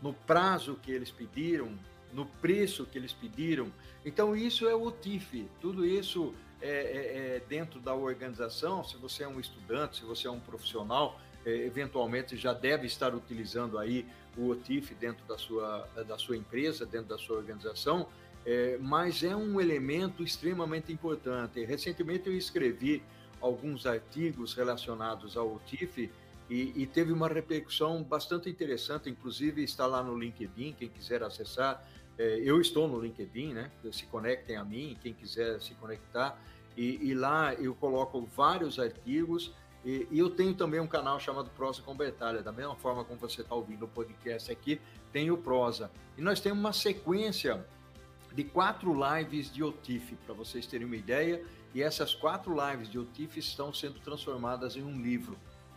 no 0.00 0.12
prazo 0.12 0.78
que 0.82 0.90
eles 0.92 1.10
pediram, 1.10 1.78
no 2.12 2.26
preço 2.26 2.86
que 2.86 2.96
eles 2.96 3.12
pediram? 3.12 3.70
Então, 4.04 4.36
isso 4.36 4.66
é 4.68 4.74
o 4.74 4.90
TIF, 4.90 5.48
tudo 5.60 5.84
isso 5.84 6.34
é, 6.60 6.68
é, 6.68 7.36
é, 7.36 7.42
dentro 7.48 7.80
da 7.80 7.94
organização. 7.94 8.82
Se 8.82 8.96
você 8.96 9.24
é 9.24 9.28
um 9.28 9.38
estudante, 9.38 9.98
se 9.98 10.04
você 10.04 10.26
é 10.26 10.30
um 10.30 10.40
profissional, 10.40 11.20
é, 11.44 11.50
eventualmente 11.50 12.36
já 12.36 12.54
deve 12.54 12.86
estar 12.86 13.14
utilizando 13.14 13.78
aí 13.78 14.06
o 14.36 14.48
OTIF 14.48 14.94
dentro 14.94 15.24
da 15.26 15.36
sua, 15.36 15.86
da 16.06 16.16
sua 16.16 16.36
empresa, 16.36 16.86
dentro 16.86 17.08
da 17.08 17.18
sua 17.18 17.36
organização 17.36 18.08
é, 18.46 18.78
mas 18.80 19.22
é 19.22 19.34
um 19.34 19.60
elemento 19.60 20.22
extremamente 20.22 20.92
importante. 20.92 21.64
Recentemente 21.64 22.28
eu 22.28 22.36
escrevi 22.36 23.02
alguns 23.40 23.86
artigos 23.86 24.54
relacionados 24.54 25.36
ao 25.36 25.58
TIF 25.66 26.10
e, 26.50 26.82
e, 26.82 26.86
teve 26.86 27.12
uma 27.12 27.26
repercussão 27.26 28.02
bastante 28.02 28.50
interessante, 28.50 29.08
inclusive 29.08 29.62
está 29.62 29.86
lá 29.86 30.02
no 30.02 30.18
LinkedIn, 30.18 30.74
quem 30.78 30.88
quiser 30.88 31.22
acessar. 31.22 31.82
É, 32.18 32.40
eu 32.44 32.60
estou 32.60 32.86
no 32.86 33.00
LinkedIn, 33.00 33.54
né? 33.54 33.70
Se 33.90 34.04
conectem 34.06 34.56
a 34.56 34.64
mim, 34.64 34.96
quem 35.02 35.14
quiser 35.14 35.60
se 35.60 35.74
conectar. 35.74 36.38
E, 36.76 37.10
e 37.10 37.14
lá 37.14 37.54
eu 37.54 37.74
coloco 37.74 38.28
vários 38.36 38.78
artigos 38.78 39.52
e, 39.84 40.08
e, 40.10 40.18
eu 40.18 40.30
tenho 40.30 40.54
também 40.54 40.80
um 40.80 40.86
canal 40.86 41.20
chamado 41.20 41.50
Prosa 41.50 41.82
com 41.82 41.94
Bertalha, 41.94 42.42
da 42.42 42.50
mesma 42.50 42.74
forma 42.74 43.04
como 43.04 43.18
você 43.18 43.42
está 43.42 43.54
ouvindo 43.54 43.84
o 43.84 43.88
podcast 43.88 44.50
aqui, 44.50 44.80
tem 45.12 45.30
o 45.30 45.36
Prosa. 45.36 45.90
E 46.16 46.22
nós 46.22 46.40
temos 46.40 46.58
uma 46.58 46.72
sequência 46.72 47.64
de 48.34 48.44
quatro 48.44 48.92
lives 48.92 49.52
de 49.52 49.62
OTIF, 49.62 50.16
para 50.26 50.34
vocês 50.34 50.66
terem 50.66 50.86
uma 50.86 50.96
ideia. 50.96 51.42
E 51.74 51.82
essas 51.82 52.14
quatro 52.14 52.54
lives 52.54 52.88
de 52.88 52.98
OTIF 52.98 53.38
estão 53.38 53.72
sendo 53.72 53.98
transformadas 54.00 54.76
em 54.76 54.82
um 54.82 55.00
livro, 55.00 55.36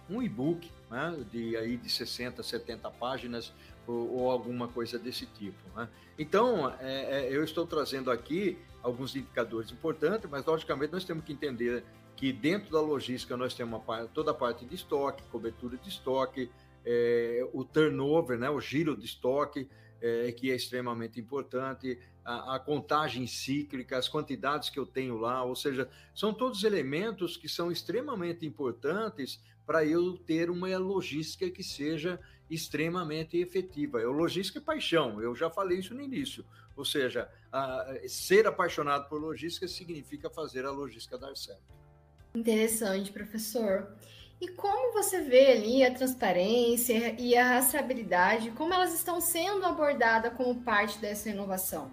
um 0.10 0.22
e-book, 0.22 0.72
né, 0.90 1.26
de 1.32 1.58
aí 1.58 1.76
de 1.76 1.90
60, 1.90 2.44
70 2.44 2.90
páginas 2.92 3.52
ou, 3.86 4.20
ou 4.20 4.32
alguma 4.32 4.68
coisa 4.68 5.00
desse 5.00 5.26
tipo. 5.26 5.58
Né? 5.76 5.88
Então, 6.18 6.72
é, 6.80 7.26
é, 7.26 7.36
eu 7.36 7.44
estou 7.44 7.66
trazendo 7.66 8.12
aqui 8.12 8.58
alguns 8.84 9.16
indicadores 9.16 9.72
importantes, 9.72 10.30
mas 10.30 10.46
logicamente 10.46 10.94
nós 10.94 11.04
temos 11.04 11.24
que 11.24 11.34
entender 11.34 11.84
que 12.16 12.32
dentro 12.32 12.72
da 12.72 12.82
logística 12.82 13.36
nós 13.38 13.54
temos 13.54 13.82
toda 14.14 14.32
a 14.32 14.34
parte 14.34 14.66
de 14.66 14.76
estoque, 14.76 15.24
cobertura 15.32 15.78
de 15.78 15.90
estoque, 15.90 16.50
é, 16.86 17.48
o 17.54 17.64
turnover, 17.64 18.38
né, 18.38 18.50
o 18.50 18.60
giro 18.60 18.96
de 18.96 19.06
estoque, 19.06 19.68
é, 20.02 20.32
que 20.32 20.52
é 20.52 20.56
extremamente 20.56 21.20
importante, 21.20 22.00
a, 22.28 22.56
a, 22.56 22.60
contagem 22.60 23.26
cíclica, 23.26 23.98
as 23.98 24.10
quantidades 24.10 24.70
que 24.70 24.78
eu 24.78 24.86
tenho 24.86 25.18
lá, 25.18 25.46
ou 25.46 25.56
seja, 25.56 25.90
são 26.14 26.34
todos 26.34 26.66
elementos 26.66 27.38
que 27.38 27.48
são 27.48 27.72
extremamente 27.72 28.46
importantes 28.46 29.42
para 29.66 29.86
eu 29.86 30.18
ter 30.18 30.50
uma 30.50 30.78
logística 30.78 31.50
que 31.50 31.64
seja 31.64 32.20
extremamente 32.50 33.38
efetiva. 33.38 34.00
Eu, 34.00 34.12
logística 34.12 34.60
é 34.60 34.62
paixão, 34.62 35.22
eu 35.22 35.34
já 35.34 35.50
falei 35.50 35.80
isso 35.80 35.94
no 35.94 36.02
início. 36.02 36.44
Ou 36.76 36.84
seja, 36.84 37.30
a, 37.50 37.96
ser 38.08 38.46
apaixonado 38.46 39.08
por 39.08 39.22
logística 39.22 39.66
significa 39.66 40.30
fazer 40.30 40.66
a 40.66 40.72
logística 40.72 41.18
dar 41.18 41.34
certo. 41.34 41.64
Interessante, 42.36 43.10
professor. 43.10 43.96
E 44.42 44.50
como 44.50 44.92
você 44.92 45.22
vê 45.22 45.54
ali 45.54 45.84
a 45.84 45.94
transparência 45.94 47.16
e 47.18 47.38
a 47.38 47.52
rastreabilidade, 47.52 48.52
como 48.52 48.74
elas 48.74 48.94
estão 48.94 49.22
sendo 49.22 49.66
abordadas 49.66 50.34
como 50.34 50.62
parte 50.62 51.00
dessa 51.00 51.30
inovação? 51.30 51.90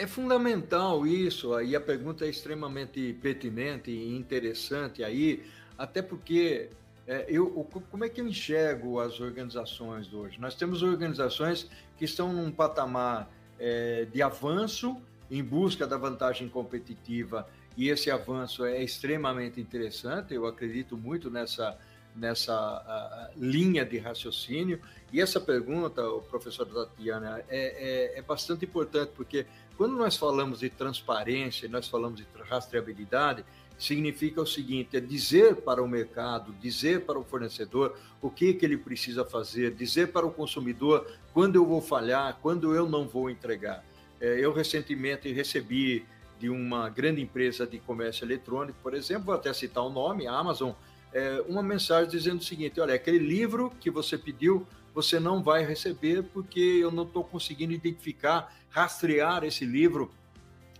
É, 0.00 0.06
fundamental 0.06 1.06
isso, 1.06 1.52
aí 1.52 1.76
a 1.76 1.80
pergunta 1.80 2.24
é 2.24 2.30
extremamente 2.30 3.12
pertinente 3.20 3.90
e 3.90 4.16
interessante 4.16 5.04
aí, 5.04 5.44
até 5.76 6.00
porque 6.00 6.70
é, 7.06 7.26
eu, 7.28 7.50
como 7.90 8.02
é 8.02 8.08
que 8.08 8.18
eu 8.18 8.26
enxergo 8.26 8.98
as 8.98 9.20
organizações 9.20 10.10
hoje? 10.14 10.40
Nós 10.40 10.54
temos 10.54 10.82
organizações 10.82 11.68
que 11.98 12.06
estão 12.06 12.32
num 12.32 12.50
patamar 12.50 13.30
é, 13.58 14.06
de 14.10 14.22
avanço 14.22 14.96
em 15.30 15.44
busca 15.44 15.86
da 15.86 15.98
vantagem 15.98 16.48
competitiva 16.48 17.46
e 17.76 17.90
esse 17.90 18.10
avanço 18.10 18.64
é 18.64 18.82
extremamente 18.82 19.60
interessante. 19.60 20.32
Eu 20.32 20.46
acredito 20.46 20.96
muito 20.96 21.30
nessa 21.30 21.76
nessa 22.14 23.30
linha 23.36 23.84
de 23.84 23.98
raciocínio. 23.98 24.80
E 25.12 25.20
essa 25.20 25.40
pergunta, 25.40 26.06
o 26.08 26.22
professor 26.22 26.66
Tatiana, 26.66 27.42
é, 27.48 28.14
é, 28.14 28.18
é, 28.18 28.22
bastante 28.22 28.64
importante, 28.64 29.12
porque 29.16 29.46
quando 29.80 29.96
nós 29.96 30.14
falamos 30.14 30.60
de 30.60 30.68
transparência, 30.68 31.66
nós 31.66 31.88
falamos 31.88 32.20
de 32.20 32.26
rastreabilidade, 32.50 33.42
significa 33.78 34.42
o 34.42 34.46
seguinte: 34.46 34.98
é 34.98 35.00
dizer 35.00 35.56
para 35.56 35.82
o 35.82 35.88
mercado, 35.88 36.54
dizer 36.60 37.06
para 37.06 37.18
o 37.18 37.24
fornecedor 37.24 37.96
o 38.20 38.28
que, 38.28 38.52
que 38.52 38.66
ele 38.66 38.76
precisa 38.76 39.24
fazer, 39.24 39.70
dizer 39.70 40.08
para 40.08 40.26
o 40.26 40.30
consumidor 40.30 41.10
quando 41.32 41.56
eu 41.56 41.64
vou 41.64 41.80
falhar, 41.80 42.38
quando 42.42 42.74
eu 42.74 42.90
não 42.90 43.08
vou 43.08 43.30
entregar. 43.30 43.82
É, 44.20 44.38
eu 44.38 44.52
recentemente 44.52 45.32
recebi 45.32 46.04
de 46.38 46.50
uma 46.50 46.90
grande 46.90 47.22
empresa 47.22 47.66
de 47.66 47.78
comércio 47.78 48.26
eletrônico, 48.26 48.76
por 48.82 48.92
exemplo, 48.92 49.24
vou 49.24 49.34
até 49.34 49.50
citar 49.54 49.82
o 49.82 49.88
nome, 49.88 50.26
a 50.26 50.32
Amazon, 50.34 50.72
é, 51.10 51.42
uma 51.48 51.62
mensagem 51.62 52.10
dizendo 52.10 52.40
o 52.40 52.44
seguinte: 52.44 52.78
olha, 52.82 52.94
aquele 52.94 53.18
livro 53.18 53.72
que 53.80 53.90
você 53.90 54.18
pediu, 54.18 54.66
você 54.94 55.18
não 55.18 55.42
vai 55.42 55.64
receber 55.64 56.22
porque 56.22 56.60
eu 56.60 56.90
não 56.90 57.04
estou 57.04 57.24
conseguindo 57.24 57.72
identificar, 57.72 58.54
rastrear 58.70 59.44
esse 59.44 59.64
livro 59.64 60.10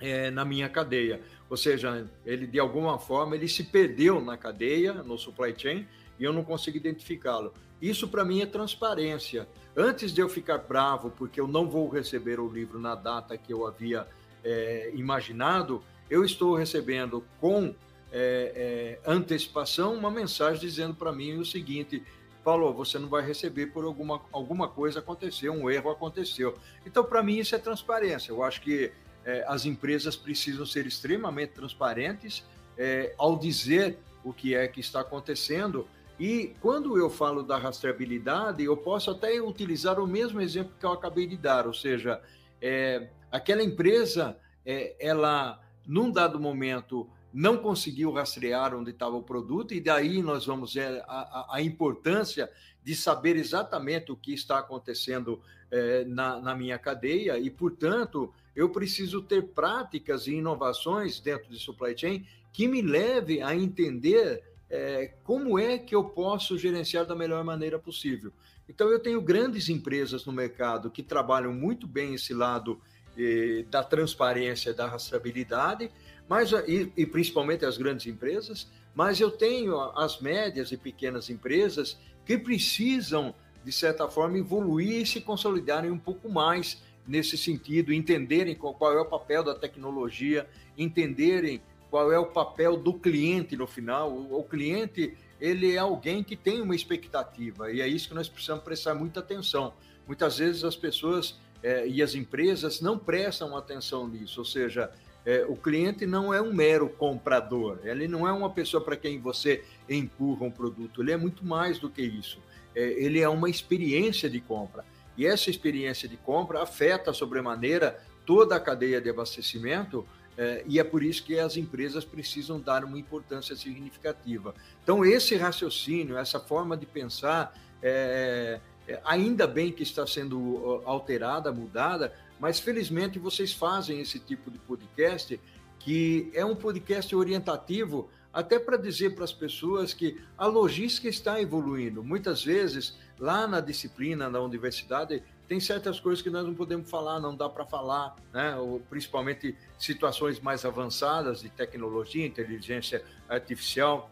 é, 0.00 0.30
na 0.30 0.44
minha 0.44 0.68
cadeia. 0.68 1.20
Ou 1.48 1.56
seja, 1.56 2.08
ele 2.24 2.46
de 2.46 2.58
alguma 2.58 2.98
forma 2.98 3.34
ele 3.34 3.48
se 3.48 3.64
perdeu 3.64 4.20
na 4.20 4.36
cadeia, 4.36 4.94
no 4.94 5.18
supply 5.18 5.54
chain, 5.56 5.86
e 6.18 6.24
eu 6.24 6.32
não 6.32 6.44
consigo 6.44 6.76
identificá-lo. 6.76 7.52
Isso 7.80 8.06
para 8.08 8.24
mim 8.24 8.40
é 8.40 8.46
transparência. 8.46 9.48
Antes 9.76 10.12
de 10.12 10.20
eu 10.20 10.28
ficar 10.28 10.58
bravo 10.58 11.10
porque 11.10 11.40
eu 11.40 11.48
não 11.48 11.68
vou 11.68 11.88
receber 11.88 12.38
o 12.38 12.48
livro 12.48 12.78
na 12.78 12.94
data 12.94 13.36
que 13.36 13.52
eu 13.52 13.66
havia 13.66 14.06
é, 14.44 14.90
imaginado, 14.94 15.82
eu 16.08 16.24
estou 16.24 16.54
recebendo 16.54 17.24
com 17.40 17.74
é, 18.12 18.98
é, 19.02 19.10
antecipação 19.10 19.94
uma 19.94 20.10
mensagem 20.10 20.60
dizendo 20.60 20.94
para 20.94 21.12
mim 21.12 21.38
o 21.38 21.44
seguinte: 21.44 22.02
Paulo, 22.42 22.72
você 22.72 22.98
não 22.98 23.08
vai 23.08 23.24
receber 23.24 23.66
por 23.66 23.84
alguma, 23.84 24.20
alguma 24.32 24.68
coisa 24.68 25.00
aconteceu, 25.00 25.52
um 25.52 25.70
erro 25.70 25.90
aconteceu. 25.90 26.56
Então, 26.84 27.04
para 27.04 27.22
mim, 27.22 27.38
isso 27.38 27.54
é 27.54 27.58
transparência. 27.58 28.32
Eu 28.32 28.42
acho 28.42 28.60
que 28.60 28.92
é, 29.24 29.44
as 29.46 29.64
empresas 29.64 30.16
precisam 30.16 30.64
ser 30.64 30.86
extremamente 30.86 31.52
transparentes 31.52 32.44
é, 32.76 33.14
ao 33.18 33.38
dizer 33.38 33.98
o 34.24 34.32
que 34.32 34.54
é 34.54 34.66
que 34.66 34.80
está 34.80 35.00
acontecendo. 35.00 35.86
E 36.18 36.54
quando 36.60 36.98
eu 36.98 37.08
falo 37.08 37.42
da 37.42 37.56
rastreabilidade, 37.56 38.62
eu 38.62 38.76
posso 38.76 39.10
até 39.10 39.40
utilizar 39.40 39.98
o 39.98 40.06
mesmo 40.06 40.40
exemplo 40.40 40.72
que 40.78 40.84
eu 40.84 40.92
acabei 40.92 41.26
de 41.26 41.36
dar, 41.36 41.66
ou 41.66 41.72
seja, 41.74 42.20
é, 42.60 43.08
aquela 43.32 43.62
empresa, 43.62 44.36
é, 44.64 44.94
ela, 44.98 45.60
num 45.86 46.10
dado 46.10 46.38
momento, 46.38 47.08
não 47.32 47.56
conseguiu 47.56 48.10
rastrear 48.10 48.74
onde 48.74 48.90
estava 48.90 49.16
o 49.16 49.22
produto, 49.22 49.72
e 49.72 49.80
daí 49.80 50.22
nós 50.22 50.46
vamos 50.46 50.74
ver 50.74 51.02
a, 51.06 51.56
a, 51.56 51.62
importância 51.62 52.50
de 52.82 52.94
saber 52.94 53.36
exatamente 53.36 54.10
o 54.10 54.16
que 54.16 54.32
está 54.32 54.58
acontecendo 54.58 55.40
é, 55.70 56.04
na, 56.04 56.40
na, 56.40 56.54
minha 56.54 56.78
cadeia, 56.78 57.38
e, 57.38 57.48
portanto, 57.48 58.32
eu 58.56 58.70
preciso 58.70 59.22
ter 59.22 59.48
práticas 59.48 60.26
e 60.26 60.34
inovações 60.34 61.20
dentro 61.20 61.50
de 61.50 61.58
supply 61.58 61.96
chain 61.96 62.26
que 62.52 62.66
me 62.66 62.82
leve 62.82 63.40
a 63.40 63.54
entender 63.54 64.42
é, 64.68 65.14
como 65.22 65.58
é 65.58 65.78
que 65.78 65.94
eu 65.94 66.04
posso 66.04 66.58
gerenciar 66.58 67.06
da 67.06 67.14
melhor 67.14 67.44
maneira 67.44 67.78
possível. 67.78 68.32
Então, 68.68 68.88
eu 68.88 69.00
tenho 69.00 69.20
grandes 69.20 69.68
empresas 69.68 70.24
no 70.24 70.32
mercado 70.32 70.90
que 70.90 71.02
trabalham 71.02 71.52
muito 71.52 71.86
bem 71.86 72.14
esse 72.14 72.32
lado 72.32 72.80
eh, 73.18 73.64
da 73.68 73.82
transparência, 73.82 74.72
da 74.72 74.86
rastreabilidade, 74.86 75.90
mas, 76.30 76.52
e, 76.52 76.92
e 76.96 77.04
principalmente 77.04 77.66
as 77.66 77.76
grandes 77.76 78.06
empresas, 78.06 78.70
mas 78.94 79.18
eu 79.20 79.32
tenho 79.32 79.80
as 79.98 80.20
médias 80.20 80.70
e 80.70 80.76
pequenas 80.76 81.28
empresas 81.28 81.98
que 82.24 82.38
precisam, 82.38 83.34
de 83.64 83.72
certa 83.72 84.06
forma, 84.06 84.38
evoluir 84.38 85.02
e 85.02 85.06
se 85.06 85.20
consolidarem 85.20 85.90
um 85.90 85.98
pouco 85.98 86.30
mais 86.30 86.80
nesse 87.04 87.36
sentido, 87.36 87.92
entenderem 87.92 88.54
qual, 88.54 88.92
é 88.92 89.00
o 89.00 89.06
papel 89.06 89.42
da 89.42 89.56
tecnologia, 89.56 90.48
entenderem 90.78 91.60
qual 91.90 92.12
é 92.12 92.18
o 92.20 92.26
papel 92.26 92.76
do 92.76 92.94
cliente 92.94 93.56
no 93.56 93.66
final. 93.66 94.16
O, 94.16 94.44
cliente 94.44 95.16
ele 95.40 95.74
é 95.74 95.78
alguém 95.78 96.22
que 96.22 96.36
tem 96.36 96.62
uma 96.62 96.76
expectativa 96.76 97.72
e 97.72 97.80
é 97.80 97.88
isso 97.88 98.08
que 98.08 98.14
nós 98.14 98.28
precisamos 98.28 98.62
prestar 98.62 98.94
muita 98.94 99.18
atenção. 99.18 99.74
Muitas 100.06 100.38
vezes 100.38 100.62
as 100.62 100.76
pessoas 100.76 101.40
é, 101.60 101.88
e 101.88 102.00
as 102.00 102.14
empresas 102.14 102.80
não 102.80 102.96
prestam 102.96 103.56
atenção 103.56 104.06
nisso, 104.06 104.38
ou 104.38 104.44
seja, 104.44 104.92
é, 105.30 105.46
o 105.48 105.54
cliente 105.54 106.04
não 106.06 106.34
é 106.34 106.42
um 106.42 106.52
mero 106.52 106.88
comprador, 106.88 107.78
ele 107.84 108.08
não 108.08 108.26
é 108.26 108.32
uma 108.32 108.50
pessoa 108.50 108.82
para 108.82 108.96
quem 108.96 109.20
você 109.20 109.64
empurra 109.88 110.44
um 110.44 110.50
produto, 110.50 111.00
ele 111.00 111.12
é 111.12 111.16
muito 111.16 111.46
mais 111.46 111.78
do 111.78 111.88
que 111.88 112.02
isso. 112.02 112.40
É, 112.74 112.80
ele 112.80 113.20
é 113.20 113.28
uma 113.28 113.48
experiência 113.48 114.28
de 114.28 114.40
compra. 114.40 114.84
E 115.16 115.24
essa 115.24 115.48
experiência 115.48 116.08
de 116.08 116.16
compra 116.16 116.62
afeta 116.62 117.12
sobremaneira 117.12 118.02
toda 118.26 118.56
a 118.56 118.60
cadeia 118.60 119.00
de 119.00 119.08
abastecimento, 119.08 120.04
é, 120.36 120.64
e 120.66 120.80
é 120.80 120.84
por 120.84 121.00
isso 121.00 121.22
que 121.22 121.38
as 121.38 121.56
empresas 121.56 122.04
precisam 122.04 122.60
dar 122.60 122.84
uma 122.84 122.98
importância 122.98 123.54
significativa. 123.54 124.52
Então, 124.82 125.04
esse 125.04 125.36
raciocínio, 125.36 126.18
essa 126.18 126.40
forma 126.40 126.76
de 126.76 126.86
pensar, 126.86 127.56
é, 127.80 128.58
é, 128.88 129.00
ainda 129.04 129.46
bem 129.46 129.70
que 129.70 129.84
está 129.84 130.04
sendo 130.08 130.82
alterada, 130.84 131.52
mudada, 131.52 132.12
mas 132.40 132.58
felizmente 132.58 133.18
vocês 133.18 133.52
fazem 133.52 134.00
esse 134.00 134.18
tipo 134.18 134.50
de 134.50 134.58
podcast, 134.58 135.38
que 135.78 136.30
é 136.34 136.44
um 136.44 136.56
podcast 136.56 137.14
orientativo, 137.14 138.10
até 138.32 138.58
para 138.58 138.76
dizer 138.76 139.14
para 139.14 139.24
as 139.24 139.32
pessoas 139.32 139.92
que 139.92 140.18
a 140.38 140.46
logística 140.46 141.08
está 141.08 141.40
evoluindo. 141.40 142.02
Muitas 142.02 142.42
vezes, 142.42 142.96
lá 143.18 143.46
na 143.46 143.60
disciplina, 143.60 144.30
na 144.30 144.40
universidade, 144.40 145.22
tem 145.46 145.58
certas 145.58 145.98
coisas 145.98 146.22
que 146.22 146.30
nós 146.30 146.46
não 146.46 146.54
podemos 146.54 146.88
falar, 146.88 147.18
não 147.18 147.36
dá 147.36 147.48
para 147.48 147.66
falar, 147.66 148.14
né? 148.32 148.56
Ou, 148.56 148.80
principalmente 148.88 149.56
situações 149.78 150.38
mais 150.38 150.64
avançadas 150.64 151.42
de 151.42 151.50
tecnologia, 151.50 152.24
inteligência 152.24 153.04
artificial, 153.28 154.10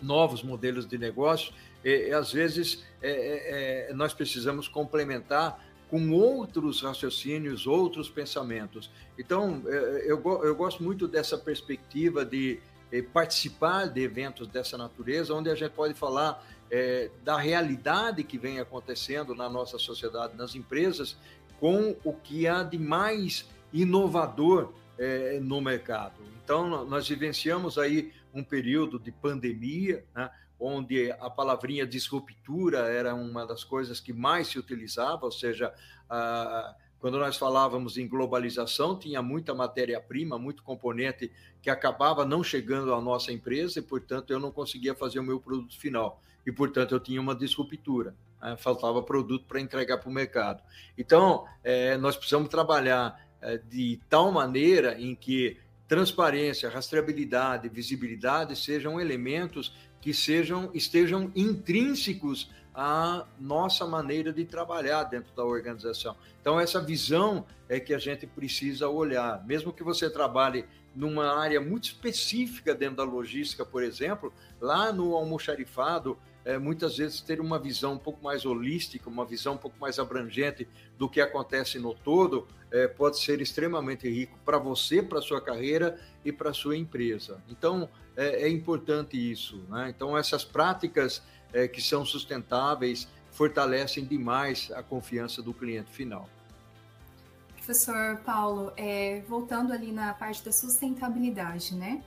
novos 0.00 0.42
modelos 0.42 0.86
de 0.86 0.98
negócio. 0.98 1.54
E, 1.84 2.08
e 2.08 2.12
às 2.12 2.32
vezes, 2.32 2.84
é, 3.00 3.10
é, 3.10 3.90
é 3.90 3.94
nós 3.94 4.12
precisamos 4.12 4.66
complementar 4.66 5.71
com 5.92 6.10
outros 6.10 6.80
raciocínios, 6.80 7.66
outros 7.66 8.08
pensamentos. 8.08 8.90
Então, 9.18 9.62
é, 9.66 10.10
eu, 10.10 10.22
eu 10.42 10.56
gosto 10.56 10.82
muito 10.82 11.06
dessa 11.06 11.36
perspectiva 11.36 12.24
de 12.24 12.60
é, 12.90 13.02
participar 13.02 13.88
de 13.88 14.00
eventos 14.00 14.48
dessa 14.48 14.78
natureza, 14.78 15.34
onde 15.34 15.50
a 15.50 15.54
gente 15.54 15.72
pode 15.72 15.92
falar 15.92 16.42
é, 16.70 17.10
da 17.22 17.36
realidade 17.36 18.24
que 18.24 18.38
vem 18.38 18.58
acontecendo 18.58 19.34
na 19.34 19.50
nossa 19.50 19.78
sociedade, 19.78 20.34
nas 20.34 20.54
empresas, 20.54 21.14
com 21.60 21.94
o 22.02 22.14
que 22.14 22.48
há 22.48 22.62
de 22.62 22.78
mais 22.78 23.46
inovador 23.70 24.72
é, 24.96 25.38
no 25.40 25.60
mercado. 25.60 26.14
Então, 26.42 26.86
nós 26.86 27.06
vivenciamos 27.06 27.76
aí 27.76 28.14
um 28.32 28.42
período 28.42 28.98
de 28.98 29.12
pandemia, 29.12 30.06
né? 30.14 30.30
Onde 30.62 31.10
a 31.12 31.28
palavrinha 31.28 31.86
disruptura 31.86 32.78
era 32.88 33.14
uma 33.14 33.46
das 33.46 33.64
coisas 33.64 34.00
que 34.00 34.12
mais 34.12 34.48
se 34.48 34.58
utilizava, 34.58 35.24
ou 35.24 35.32
seja, 35.32 35.74
a, 36.08 36.74
quando 37.02 37.18
nós 37.18 37.36
falávamos 37.36 37.98
em 37.98 38.06
globalização, 38.06 38.96
tinha 38.96 39.20
muita 39.20 39.52
matéria-prima, 39.52 40.38
muito 40.38 40.62
componente 40.62 41.32
que 41.60 41.68
acabava 41.68 42.24
não 42.24 42.44
chegando 42.44 42.94
à 42.94 43.00
nossa 43.00 43.32
empresa 43.32 43.80
e, 43.80 43.82
portanto, 43.82 44.32
eu 44.32 44.38
não 44.38 44.52
conseguia 44.52 44.94
fazer 44.94 45.18
o 45.18 45.22
meu 45.24 45.40
produto 45.40 45.76
final. 45.76 46.20
E, 46.46 46.52
portanto, 46.52 46.94
eu 46.94 47.00
tinha 47.00 47.20
uma 47.20 47.34
disruptura. 47.34 48.14
Né? 48.40 48.56
Faltava 48.56 49.02
produto 49.02 49.46
para 49.46 49.60
entregar 49.60 49.98
para 49.98 50.08
o 50.08 50.12
mercado. 50.12 50.62
Então, 50.96 51.44
é, 51.64 51.96
nós 51.96 52.16
precisamos 52.16 52.48
trabalhar 52.48 53.20
é, 53.40 53.58
de 53.58 54.00
tal 54.08 54.30
maneira 54.30 54.96
em 54.96 55.16
que 55.16 55.58
transparência, 55.88 56.70
rastreabilidade, 56.70 57.68
visibilidade 57.68 58.56
sejam 58.56 59.00
elementos 59.00 59.74
que 60.02 60.12
sejam 60.12 60.68
estejam 60.74 61.32
intrínsecos 61.34 62.50
à 62.74 63.24
nossa 63.38 63.86
maneira 63.86 64.32
de 64.32 64.44
trabalhar 64.44 65.04
dentro 65.04 65.32
da 65.34 65.44
organização. 65.44 66.16
Então 66.40 66.58
essa 66.58 66.80
visão 66.80 67.46
é 67.68 67.78
que 67.78 67.94
a 67.94 67.98
gente 67.98 68.26
precisa 68.26 68.88
olhar, 68.88 69.46
mesmo 69.46 69.72
que 69.72 69.82
você 69.82 70.10
trabalhe 70.10 70.66
numa 70.94 71.38
área 71.38 71.60
muito 71.60 71.84
específica 71.84 72.74
dentro 72.74 72.96
da 72.96 73.04
logística, 73.04 73.64
por 73.64 73.82
exemplo, 73.82 74.32
lá 74.60 74.92
no 74.92 75.14
almoxarifado, 75.14 76.18
é, 76.44 76.58
muitas 76.58 76.96
vezes 76.96 77.20
ter 77.20 77.40
uma 77.40 77.58
visão 77.58 77.94
um 77.94 77.98
pouco 77.98 78.22
mais 78.22 78.44
holística, 78.44 79.08
uma 79.08 79.24
visão 79.24 79.54
um 79.54 79.58
pouco 79.58 79.78
mais 79.80 79.98
abrangente 79.98 80.68
do 80.98 81.08
que 81.08 81.20
acontece 81.20 81.78
no 81.78 81.94
todo, 81.94 82.46
é, 82.70 82.88
pode 82.88 83.20
ser 83.20 83.40
extremamente 83.40 84.08
rico 84.08 84.38
para 84.44 84.58
você, 84.58 85.02
para 85.02 85.20
sua 85.20 85.40
carreira 85.40 86.00
e 86.24 86.32
para 86.32 86.52
sua 86.52 86.76
empresa. 86.76 87.42
Então, 87.48 87.88
é, 88.16 88.42
é 88.42 88.48
importante 88.48 89.16
isso. 89.16 89.62
Né? 89.68 89.92
Então, 89.94 90.16
essas 90.16 90.44
práticas 90.44 91.22
é, 91.52 91.68
que 91.68 91.80
são 91.80 92.04
sustentáveis 92.04 93.08
fortalecem 93.30 94.04
demais 94.04 94.70
a 94.74 94.82
confiança 94.82 95.42
do 95.42 95.54
cliente 95.54 95.90
final. 95.90 96.28
Professor 97.56 98.16
Paulo, 98.24 98.72
é, 98.76 99.22
voltando 99.28 99.72
ali 99.72 99.92
na 99.92 100.12
parte 100.12 100.44
da 100.44 100.50
sustentabilidade, 100.50 101.74
né? 101.76 102.02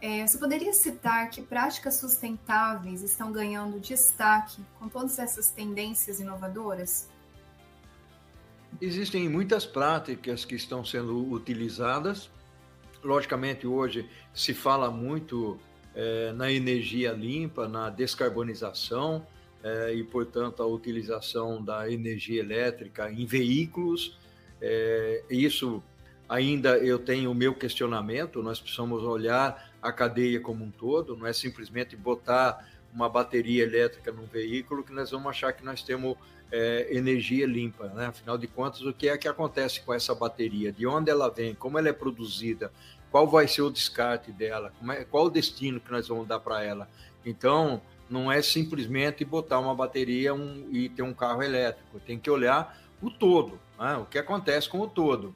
É, 0.00 0.26
você 0.26 0.36
poderia 0.36 0.72
citar 0.72 1.30
que 1.30 1.40
práticas 1.40 1.94
sustentáveis 1.96 3.02
estão 3.02 3.32
ganhando 3.32 3.80
destaque 3.80 4.62
com 4.78 4.88
todas 4.88 5.18
essas 5.18 5.50
tendências 5.50 6.20
inovadoras? 6.20 7.08
Existem 8.80 9.26
muitas 9.28 9.64
práticas 9.64 10.44
que 10.44 10.54
estão 10.54 10.84
sendo 10.84 11.32
utilizadas. 11.32 12.30
Logicamente, 13.02 13.66
hoje 13.66 14.08
se 14.34 14.52
fala 14.52 14.90
muito 14.90 15.58
é, 15.94 16.32
na 16.32 16.52
energia 16.52 17.12
limpa, 17.12 17.66
na 17.66 17.88
descarbonização 17.88 19.26
é, 19.62 19.94
e, 19.94 20.04
portanto, 20.04 20.62
a 20.62 20.66
utilização 20.66 21.64
da 21.64 21.90
energia 21.90 22.40
elétrica 22.40 23.10
em 23.10 23.24
veículos. 23.24 24.18
É, 24.60 25.24
isso 25.30 25.82
ainda 26.28 26.76
eu 26.78 26.98
tenho 26.98 27.30
o 27.30 27.34
meu 27.34 27.54
questionamento. 27.54 28.42
Nós 28.42 28.60
precisamos 28.60 29.02
olhar 29.02 29.74
a 29.86 29.92
cadeia 29.92 30.40
como 30.40 30.64
um 30.64 30.70
todo, 30.70 31.16
não 31.16 31.26
é 31.26 31.32
simplesmente 31.32 31.96
botar 31.96 32.68
uma 32.92 33.08
bateria 33.08 33.62
elétrica 33.62 34.10
num 34.10 34.26
veículo 34.26 34.82
que 34.82 34.92
nós 34.92 35.10
vamos 35.10 35.28
achar 35.28 35.52
que 35.52 35.64
nós 35.64 35.82
temos 35.82 36.16
é, 36.50 36.88
energia 36.90 37.46
limpa, 37.46 37.88
né? 37.88 38.06
Afinal 38.06 38.38
de 38.38 38.46
contas, 38.46 38.80
o 38.82 38.92
que 38.92 39.08
é 39.08 39.18
que 39.18 39.28
acontece 39.28 39.80
com 39.80 39.92
essa 39.92 40.14
bateria? 40.14 40.72
De 40.72 40.86
onde 40.86 41.10
ela 41.10 41.28
vem? 41.28 41.54
Como 41.54 41.78
ela 41.78 41.88
é 41.88 41.92
produzida? 41.92 42.72
Qual 43.10 43.28
vai 43.28 43.46
ser 43.46 43.62
o 43.62 43.70
descarte 43.70 44.32
dela? 44.32 44.72
É, 44.90 45.04
qual 45.04 45.26
o 45.26 45.30
destino 45.30 45.80
que 45.80 45.90
nós 45.90 46.08
vamos 46.08 46.26
dar 46.26 46.40
para 46.40 46.62
ela? 46.62 46.88
Então, 47.24 47.80
não 48.08 48.30
é 48.30 48.40
simplesmente 48.40 49.24
botar 49.24 49.58
uma 49.58 49.74
bateria 49.74 50.32
um, 50.32 50.68
e 50.70 50.88
ter 50.88 51.02
um 51.02 51.12
carro 51.12 51.42
elétrico. 51.42 52.00
Tem 52.00 52.18
que 52.18 52.30
olhar 52.30 52.78
o 53.02 53.10
todo, 53.10 53.58
né? 53.78 53.96
o 53.96 54.04
que 54.04 54.18
acontece 54.18 54.68
com 54.68 54.80
o 54.80 54.86
todo. 54.86 55.34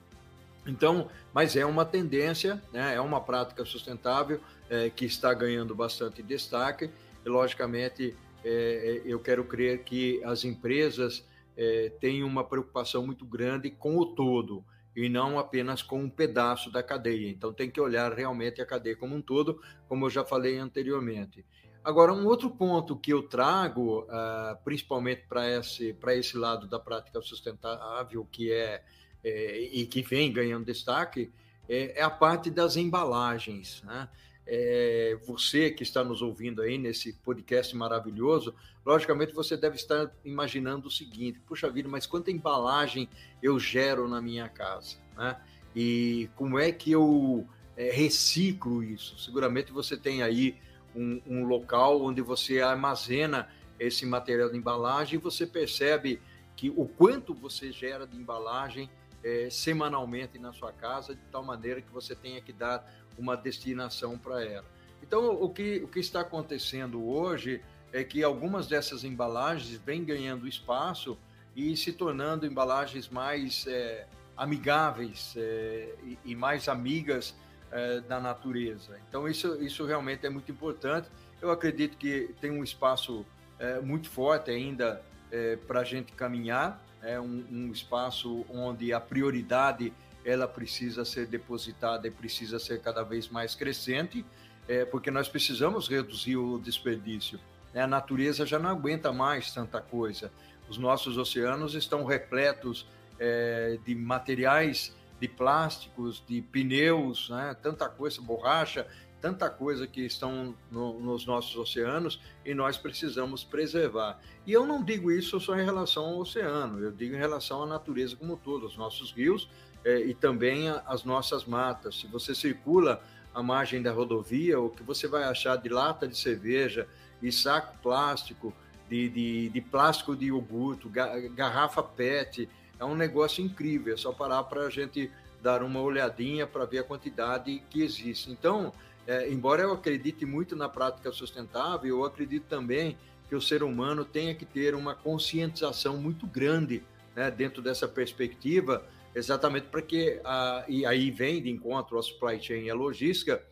Então, 0.66 1.08
mas 1.32 1.56
é 1.56 1.64
uma 1.64 1.84
tendência, 1.84 2.62
né? 2.72 2.94
é 2.94 3.00
uma 3.00 3.20
prática 3.20 3.64
sustentável 3.64 4.40
é, 4.68 4.90
que 4.90 5.04
está 5.04 5.32
ganhando 5.32 5.74
bastante 5.74 6.22
destaque. 6.22 6.90
E, 7.24 7.28
logicamente, 7.28 8.14
é, 8.44 8.50
é 8.50 9.02
eu 9.04 9.18
quero 9.18 9.44
crer 9.44 9.84
que 9.84 10.22
as 10.24 10.44
empresas 10.44 11.24
é, 11.56 11.90
têm 12.00 12.22
uma 12.22 12.44
preocupação 12.44 13.04
muito 13.04 13.24
grande 13.24 13.70
com 13.70 13.96
o 13.96 14.06
todo. 14.06 14.64
e 14.94 15.08
não 15.08 15.38
apenas 15.38 15.82
com 15.82 16.02
um 16.02 16.10
pedaço 16.10 16.70
da 16.70 16.82
cadeia. 16.82 17.30
Então 17.30 17.52
tem 17.52 17.70
que 17.70 17.80
olhar 17.80 18.12
realmente 18.12 18.60
a 18.60 18.66
cadeia 18.66 18.96
como 18.96 19.14
um 19.14 19.22
todo, 19.22 19.62
como 19.88 20.06
eu 20.06 20.10
já 20.10 20.24
falei 20.24 20.58
anteriormente. 20.58 21.44
Agora, 21.82 22.12
um 22.12 22.26
outro 22.26 22.50
ponto 22.50 22.94
que 22.94 23.12
eu 23.12 23.22
trago, 23.22 24.00
uh, 24.02 24.56
principalmente 24.64 25.22
para 25.26 25.48
esse, 25.48 25.96
esse 26.08 26.36
lado 26.36 26.66
da 26.66 26.78
prática 26.78 27.22
sustentável, 27.22 28.26
que 28.30 28.52
é, 28.52 28.82
é 29.22 29.60
e 29.72 29.86
que 29.86 30.02
vem 30.02 30.32
ganhando 30.32 30.64
destaque, 30.64 31.30
é, 31.68 32.00
é 32.00 32.02
a 32.02 32.10
parte 32.10 32.50
das 32.50 32.76
embalagens. 32.76 33.82
Né? 33.84 34.08
É, 34.46 35.18
você 35.26 35.70
que 35.70 35.82
está 35.82 36.02
nos 36.02 36.22
ouvindo 36.22 36.62
aí 36.62 36.76
nesse 36.76 37.12
podcast 37.12 37.76
maravilhoso, 37.76 38.54
logicamente 38.84 39.32
você 39.32 39.56
deve 39.56 39.76
estar 39.76 40.10
imaginando 40.24 40.88
o 40.88 40.90
seguinte: 40.90 41.38
puxa 41.46 41.70
vida, 41.70 41.88
mas 41.88 42.06
quanta 42.06 42.30
embalagem 42.30 43.08
eu 43.42 43.58
gero 43.58 44.08
na 44.08 44.20
minha 44.20 44.48
casa? 44.48 44.96
Né? 45.16 45.36
E 45.74 46.28
como 46.34 46.58
é 46.58 46.72
que 46.72 46.90
eu 46.90 47.46
é, 47.76 47.90
reciclo 47.90 48.82
isso? 48.82 49.18
Seguramente 49.18 49.70
você 49.70 49.96
tem 49.96 50.22
aí 50.22 50.56
um, 50.94 51.20
um 51.26 51.44
local 51.44 52.02
onde 52.02 52.20
você 52.20 52.60
armazena 52.60 53.48
esse 53.78 54.04
material 54.04 54.50
de 54.50 54.56
embalagem 54.56 55.14
e 55.14 55.22
você 55.22 55.46
percebe 55.46 56.20
que 56.56 56.70
o 56.70 56.86
quanto 56.86 57.32
você 57.32 57.72
gera 57.72 58.06
de 58.06 58.16
embalagem 58.16 58.90
é, 59.22 59.48
semanalmente 59.50 60.38
na 60.38 60.52
sua 60.52 60.72
casa, 60.72 61.14
de 61.14 61.20
tal 61.30 61.44
maneira 61.44 61.80
que 61.80 61.92
você 61.92 62.14
tenha 62.14 62.40
que 62.40 62.52
dar 62.52 62.84
uma 63.18 63.36
destinação 63.36 64.18
para 64.18 64.44
ela. 64.44 64.66
Então, 65.02 65.30
o 65.42 65.48
que, 65.48 65.80
o 65.84 65.88
que 65.88 66.00
está 66.00 66.20
acontecendo 66.20 67.04
hoje 67.06 67.62
é 67.92 68.04
que 68.04 68.22
algumas 68.22 68.66
dessas 68.66 69.04
embalagens 69.04 69.80
vêm 69.84 70.04
ganhando 70.04 70.46
espaço 70.46 71.18
e 71.54 71.76
se 71.76 71.92
tornando 71.92 72.46
embalagens 72.46 73.08
mais 73.08 73.66
é, 73.66 74.06
amigáveis 74.36 75.34
é, 75.36 75.94
e, 76.04 76.18
e, 76.24 76.36
mais 76.36 76.68
amigas 76.68 77.34
é, 77.70 78.00
da 78.00 78.20
natureza. 78.20 78.98
Então, 79.08 79.28
isso, 79.28 79.62
isso 79.62 79.84
realmente 79.84 80.26
é 80.26 80.30
muito 80.30 80.50
importante. 80.50 81.08
Eu 81.42 81.50
acredito 81.50 81.96
que 81.96 82.34
tem 82.40 82.50
um 82.50 82.62
espaço 82.62 83.26
é, 83.58 83.80
muito 83.80 84.08
forte 84.08 84.50
ainda 84.50 85.02
é, 85.30 85.56
para 85.56 85.80
a 85.80 85.84
gente 85.84 86.12
caminhar, 86.12 86.82
é 87.02 87.20
um, 87.20 87.44
um, 87.50 87.72
espaço 87.72 88.44
onde 88.50 88.92
a 88.92 89.00
prioridade 89.00 89.92
ela 90.24 90.46
precisa 90.46 91.04
ser 91.04 91.26
depositada 91.26 92.06
e 92.06 92.10
precisa 92.10 92.58
ser 92.58 92.80
cada 92.80 93.02
vez 93.02 93.28
mais 93.28 93.54
crescente, 93.54 94.24
é, 94.68 94.84
porque 94.84 95.10
nós 95.10 95.28
precisamos 95.28 95.88
reduzir 95.88 96.36
o 96.36 96.58
desperdício. 96.58 97.40
A 97.74 97.86
natureza 97.86 98.44
já 98.44 98.58
não 98.58 98.70
aguenta 98.70 99.12
mais 99.12 99.52
tanta 99.52 99.80
coisa. 99.80 100.30
Os 100.68 100.76
nossos 100.76 101.16
oceanos 101.16 101.74
estão 101.74 102.04
repletos 102.04 102.86
é, 103.18 103.78
de 103.84 103.94
materiais 103.94 104.94
de 105.20 105.28
plásticos, 105.28 106.24
de 106.26 106.40
pneus, 106.40 107.28
né? 107.28 107.54
tanta 107.62 107.88
coisa, 107.88 108.22
borracha, 108.22 108.86
tanta 109.20 109.50
coisa 109.50 109.86
que 109.86 110.00
estão 110.00 110.54
no, 110.70 110.98
nos 110.98 111.26
nossos 111.26 111.54
oceanos 111.56 112.20
e 112.44 112.54
nós 112.54 112.76
precisamos 112.78 113.44
preservar. 113.44 114.18
E 114.46 114.52
eu 114.52 114.66
não 114.66 114.82
digo 114.82 115.10
isso 115.10 115.38
só 115.38 115.58
em 115.58 115.64
relação 115.64 116.04
ao 116.04 116.18
oceano, 116.18 116.82
eu 116.82 116.90
digo 116.90 117.14
em 117.14 117.18
relação 117.18 117.62
à 117.62 117.66
natureza 117.66 118.16
como 118.16 118.34
um 118.34 118.36
todo, 118.36 118.66
os 118.66 118.76
nossos 118.76 119.12
rios 119.12 119.48
é, 119.84 120.00
e 120.00 120.14
também 120.14 120.68
a, 120.68 120.82
as 120.86 121.04
nossas 121.04 121.44
matas. 121.44 122.00
Se 122.00 122.06
você 122.06 122.34
circula 122.34 123.02
à 123.34 123.42
margem 123.42 123.82
da 123.82 123.92
rodovia, 123.92 124.58
o 124.58 124.70
que 124.70 124.82
você 124.82 125.06
vai 125.06 125.24
achar 125.24 125.56
de 125.56 125.68
lata 125.68 126.08
de 126.08 126.16
cerveja 126.16 126.88
e 127.22 127.30
saco 127.30 127.76
plástico, 127.82 128.54
de, 128.88 129.08
de, 129.08 129.48
de 129.50 129.60
plástico 129.60 130.16
de 130.16 130.26
iogurte, 130.26 130.88
garrafa 130.88 131.82
PET, 131.82 132.48
é 132.78 132.84
um 132.84 132.96
negócio 132.96 133.44
incrível, 133.44 133.94
é 133.94 133.96
só 133.96 134.10
parar 134.12 134.42
para 134.44 134.62
a 134.62 134.70
gente 134.70 135.10
dar 135.42 135.62
uma 135.62 135.80
olhadinha 135.80 136.46
para 136.46 136.64
ver 136.64 136.78
a 136.78 136.84
quantidade 136.84 137.62
que 137.70 137.82
existe. 137.82 138.30
Então, 138.30 138.72
é, 139.06 139.30
embora 139.30 139.62
eu 139.62 139.72
acredite 139.72 140.24
muito 140.24 140.54
na 140.54 140.68
prática 140.68 141.10
sustentável, 141.12 141.96
eu 141.98 142.04
acredito 142.04 142.44
também 142.46 142.96
que 143.28 143.34
o 143.34 143.40
ser 143.40 143.62
humano 143.62 144.04
tenha 144.04 144.34
que 144.34 144.44
ter 144.44 144.74
uma 144.74 144.94
conscientização 144.94 145.96
muito 145.96 146.26
grande 146.26 146.82
né, 147.14 147.30
dentro 147.30 147.62
dessa 147.62 147.86
perspectiva, 147.86 148.84
exatamente 149.14 149.66
para 149.68 149.82
que, 149.82 150.20
a, 150.24 150.64
e 150.68 150.84
aí 150.84 151.10
vem 151.10 151.42
de 151.42 151.50
encontro 151.50 151.98
a 151.98 152.02
supply 152.02 152.40
chain 152.40 152.64
e 152.64 152.70
a 152.70 152.74
logística, 152.74 153.42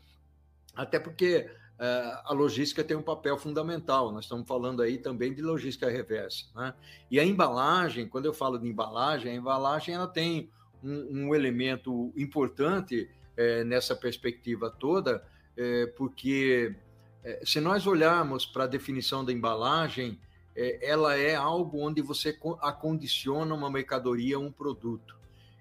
até 0.75 0.99
porque 0.99 1.49
é, 1.79 2.21
a 2.25 2.33
logística 2.33 2.83
tem 2.83 2.97
um 2.97 3.03
papel 3.03 3.39
fundamental. 3.39 4.11
Nós 4.11 4.25
estamos 4.25 4.47
falando 4.49 4.83
aí 4.83 4.99
também 4.99 5.33
de 5.33 5.43
logística 5.43 5.89
reversa. 5.89 6.47
Né? 6.55 6.75
E 7.11 7.21
a 7.21 7.25
embalagem, 7.25 8.09
quando 8.09 8.27
eu 8.27 8.35
falo 8.35 8.59
de 8.59 8.69
embalagem, 8.69 9.33
a 9.33 9.35
embalagem 9.35 9.95
ela 9.95 10.09
tem 10.09 10.51
um, 10.83 11.27
um 11.27 11.35
elemento 11.35 12.13
importante 12.17 13.09
é, 13.37 13.63
nessa 13.63 13.95
perspectiva 13.95 14.69
toda, 14.71 15.25
é, 15.59 15.87
porque 15.87 16.75
é, 17.23 17.40
se 17.44 17.61
nós 17.61 17.87
olharmos 17.87 18.47
para 18.47 18.64
a 18.64 18.66
definição 18.66 19.23
da 19.23 19.33
embalagem, 19.33 20.18
é, 20.57 20.88
ela 20.88 21.14
é 21.16 21.35
algo 21.35 21.81
onde 21.81 22.01
você 22.01 22.38
acondiciona 22.62 23.55
uma 23.55 23.71
mercadoria, 23.71 24.38
um 24.38 24.51
produto, 24.51 25.14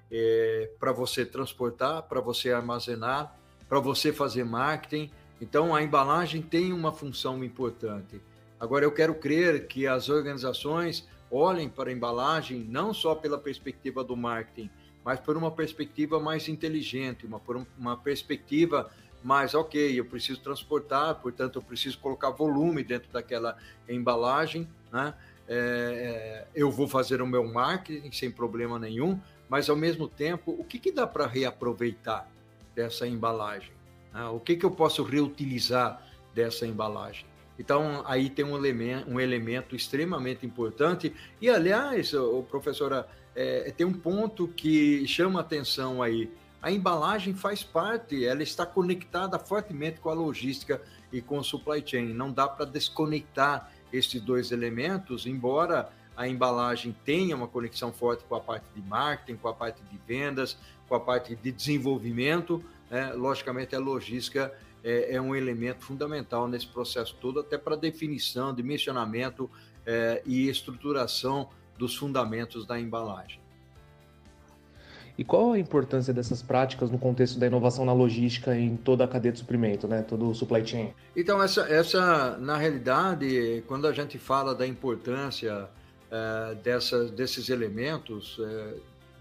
é, 0.10 0.72
para 0.80 0.94
você 0.94 1.26
transportar, 1.26 2.04
para 2.04 2.22
você 2.22 2.54
armazenar, 2.54 3.38
para 3.68 3.82
você 3.82 4.14
fazer 4.14 4.46
marketing 4.46 5.12
então, 5.40 5.76
a 5.76 5.84
embalagem 5.84 6.42
tem 6.42 6.74
uma 6.74 6.92
função 6.92 7.44
importante. 7.44 8.20
Agora, 8.60 8.84
eu 8.84 8.92
quero 8.92 9.14
crer 9.16 9.68
que 9.68 9.86
as 9.86 10.10
organizações 10.10 11.08
olhem 11.30 11.70
para 11.70 11.90
a 11.90 11.94
embalagem 11.94 12.66
não 12.68 12.94
só 12.94 13.14
pela 13.14 13.38
perspectiva 13.38 14.04
do 14.04 14.18
marketing, 14.18 14.70
mas 15.06 15.20
por 15.20 15.38
uma 15.38 15.52
perspectiva 15.52 16.20
mais 16.20 16.50
inteligente, 16.50 17.26
uma, 17.26 17.40
por 17.40 17.66
uma 17.78 17.96
perspectiva 17.96 18.90
mais, 19.24 19.54
ok, 19.54 20.00
eu 20.00 20.06
preciso 20.06 20.40
transportar, 20.42 21.16
portanto, 21.16 21.58
eu 21.58 21.62
preciso 21.62 22.00
colocar 22.00 22.30
volume 22.30 22.84
dentro 22.84 23.12
daquela 23.12 23.58
embalagem, 23.88 24.68
né? 24.92 25.14
É, 25.50 25.56
é 25.56 26.48
eu 26.54 26.70
vou 26.70 26.88
fazer 26.88 27.22
o 27.22 27.28
meu 27.28 27.44
marketing 27.46 28.12
sem 28.12 28.30
problema 28.30 28.78
nenhum, 28.78 29.20
mas 29.50 29.70
ao 29.70 29.76
mesmo 29.76 30.08
tempo, 30.08 30.56
o 30.58 30.64
que, 30.64 30.78
que 30.78 30.92
dá 30.92 31.08
para 31.08 31.26
reaproveitar 31.26 32.30
dessa 32.76 33.08
embalagem? 33.08 33.72
Ah, 34.14 34.32
o 34.32 34.40
que, 34.40 34.56
que 34.56 34.66
eu 34.66 34.72
posso 34.72 35.04
reutilizar 35.04 36.02
dessa 36.34 36.66
embalagem? 36.66 37.26
Então, 37.60 38.04
aí 38.06 38.30
tem 38.30 38.46
um 38.46 38.56
elemento, 38.56 39.10
um 39.10 39.20
elemento 39.20 39.76
extremamente 39.76 40.46
importante. 40.46 41.14
E, 41.42 41.50
aliás, 41.50 42.14
o, 42.14 42.44
professora, 42.44 43.08
é, 43.36 43.72
tem 43.76 43.86
um 43.86 43.94
ponto 43.94 44.48
que 44.48 45.08
chama 45.08 45.40
atenção 45.40 46.02
aí. 46.02 46.30
A 46.62 46.72
embalagem 46.72 47.34
faz 47.34 47.64
parte, 47.64 48.26
ela 48.26 48.42
está 48.42 48.66
conectada 48.66 49.38
fortemente 49.38 50.00
com 50.00 50.10
a 50.10 50.14
logística 50.14 50.82
e 51.12 51.22
com 51.22 51.38
o 51.38 51.44
supply 51.44 51.84
chain. 51.86 52.14
Não 52.14 52.32
dá 52.32 52.48
para 52.48 52.66
desconectar 52.66 53.72
esses 53.94 54.20
dois 54.22 54.52
elementos, 54.52 55.26
embora 55.26 55.90
a 56.16 56.28
embalagem 56.28 56.96
tenha 57.06 57.36
uma 57.36 57.48
conexão 57.48 57.94
forte 57.94 58.24
com 58.24 58.36
a 58.36 58.40
parte 58.40 58.66
de 58.76 58.82
marketing, 58.82 59.38
com 59.38 59.48
a 59.48 59.54
parte 59.54 59.82
de 59.84 60.00
vendas, 60.08 60.58
com 60.90 60.96
a 60.96 61.00
parte 61.00 61.36
de 61.36 61.52
desenvolvimento, 61.52 62.64
né? 62.90 63.14
logicamente 63.14 63.76
a 63.76 63.80
logística 63.80 64.52
é, 64.84 65.16
é, 65.16 65.22
um 65.22 65.36
elemento 65.36 65.84
fundamental 65.84 66.48
nesse 66.48 66.68
processo 66.68 67.16
todo, 67.22 67.40
até 67.40 67.58
para 67.58 67.76
definição, 67.76 68.54
dimensionamento 68.54 69.50
é, 69.86 70.24
e 70.26 70.50
estruturação 70.50 71.50
dos 71.78 71.96
fundamentos 71.96 72.66
da 72.66 72.80
embalagem. 72.80 73.40
E 75.18 75.24
qual 75.24 75.54
a 75.54 75.60
importância 75.60 76.14
dessas 76.14 76.44
práticas 76.44 76.92
no 76.92 77.00
contexto 77.00 77.40
da 77.40 77.48
inovação 77.48 77.84
na 77.84 77.94
logística 77.94 78.56
em 78.56 78.78
toda 78.78 79.04
a 79.04 79.08
cadeia 79.08 79.32
de 79.32 79.40
suprimento, 79.40 79.88
né? 79.88 80.04
todo 80.04 80.30
o 80.30 80.36
supply 80.36 80.66
chain? 80.66 80.94
Então, 81.16 81.42
essa, 81.42 81.62
essa 81.62 82.38
na 82.38 82.56
realidade, 82.56 83.64
quando 83.68 83.88
a 83.88 83.92
gente 83.92 84.20
fala 84.20 84.54
da 84.54 84.68
importância 84.68 85.68
é, 86.12 86.56
desses 87.16 87.50
elementos 87.50 88.38
é, 88.40 88.76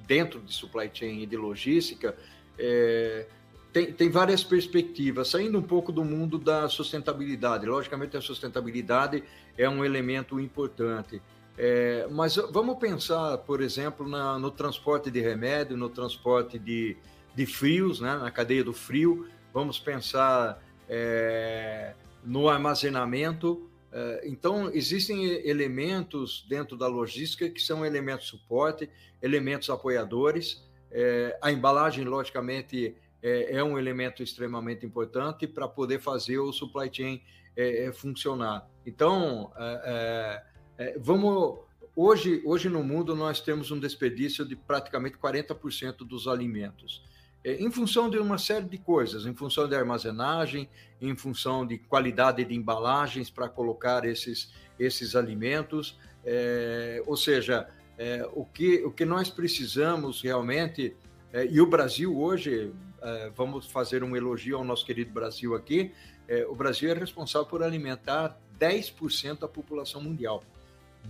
dentro 0.06 0.38
de 0.40 0.52
supply 0.52 0.90
chain 0.92 1.22
e 1.22 1.26
de 1.26 1.36
logística, 1.36 2.14
é, 2.58 3.26
tem, 3.72 3.92
tem 3.92 4.10
várias 4.10 4.44
perspectivas, 4.44 5.28
saindo 5.28 5.58
um 5.58 5.62
pouco 5.62 5.92
do 5.92 6.04
mundo 6.04 6.38
da 6.38 6.68
sustentabilidade. 6.68 7.66
Logicamente, 7.66 8.16
a 8.16 8.20
sustentabilidade 8.20 9.24
é 9.56 9.68
um 9.68 9.84
elemento 9.84 10.38
importante. 10.40 11.20
É, 11.58 12.06
mas 12.10 12.36
vamos 12.36 12.78
pensar, 12.78 13.38
por 13.38 13.62
exemplo, 13.62 14.06
na, 14.06 14.38
no 14.38 14.50
transporte 14.50 15.10
de 15.10 15.20
remédio, 15.20 15.76
no 15.76 15.88
transporte 15.88 16.58
de, 16.58 16.96
de 17.34 17.46
frios, 17.46 18.00
né, 18.00 18.16
na 18.16 18.30
cadeia 18.30 18.62
do 18.62 18.74
frio. 18.74 19.26
Vamos 19.54 19.78
pensar 19.78 20.62
é, 20.88 21.94
no 22.22 22.48
armazenamento. 22.48 23.70
É, 23.90 24.22
então, 24.24 24.70
existem 24.70 25.24
elementos 25.48 26.44
dentro 26.46 26.76
da 26.76 26.86
logística 26.86 27.48
que 27.48 27.62
são 27.62 27.86
elementos 27.86 28.26
suporte, 28.28 28.90
elementos 29.22 29.70
apoiadores. 29.70 30.62
É, 30.90 31.38
a 31.40 31.50
embalagem, 31.50 32.04
logicamente, 32.04 32.94
é, 33.22 33.56
é 33.56 33.64
um 33.64 33.78
elemento 33.78 34.22
extremamente 34.22 34.84
importante 34.84 35.46
para 35.46 35.66
poder 35.66 36.00
fazer 36.00 36.38
o 36.38 36.52
supply 36.52 36.90
chain 36.92 37.22
é 37.58 37.90
funcionar. 37.90 38.68
Então, 38.84 39.50
é, 39.56 40.42
é, 40.78 40.98
vamos 40.98 41.58
hoje, 41.94 42.42
hoje 42.44 42.68
no 42.68 42.82
mundo 42.82 43.16
nós 43.16 43.40
temos 43.40 43.70
um 43.70 43.78
desperdício 43.78 44.44
de 44.44 44.54
praticamente 44.54 45.16
40% 45.16 45.98
dos 45.98 46.28
alimentos. 46.28 47.02
É, 47.42 47.54
em 47.54 47.70
função 47.70 48.10
de 48.10 48.18
uma 48.18 48.38
série 48.38 48.66
de 48.66 48.76
coisas, 48.76 49.24
em 49.24 49.34
função 49.34 49.68
de 49.68 49.74
armazenagem, 49.74 50.68
em 51.00 51.16
função 51.16 51.66
de 51.66 51.78
qualidade 51.78 52.44
de 52.44 52.54
embalagens 52.54 53.30
para 53.30 53.48
colocar 53.48 54.04
esses, 54.04 54.52
esses 54.78 55.14
alimentos, 55.14 55.98
é, 56.24 57.02
ou 57.06 57.16
seja, 57.16 57.68
é, 57.96 58.28
o, 58.32 58.44
que, 58.44 58.84
o 58.84 58.90
que 58.90 59.04
nós 59.04 59.30
precisamos 59.30 60.20
realmente, 60.20 60.94
é, 61.32 61.46
e 61.46 61.60
o 61.60 61.66
Brasil 61.66 62.18
hoje, 62.18 62.72
é, 63.00 63.30
vamos 63.34 63.66
fazer 63.66 64.02
um 64.02 64.16
elogio 64.16 64.56
ao 64.56 64.64
nosso 64.64 64.84
querido 64.84 65.12
Brasil 65.12 65.54
aqui, 65.54 65.92
é, 66.28 66.44
o 66.46 66.54
Brasil 66.54 66.90
é 66.90 66.94
responsável 66.94 67.46
por 67.46 67.62
alimentar 67.62 68.38
10% 68.58 69.38
da 69.38 69.48
população 69.48 70.02
mundial. 70.02 70.42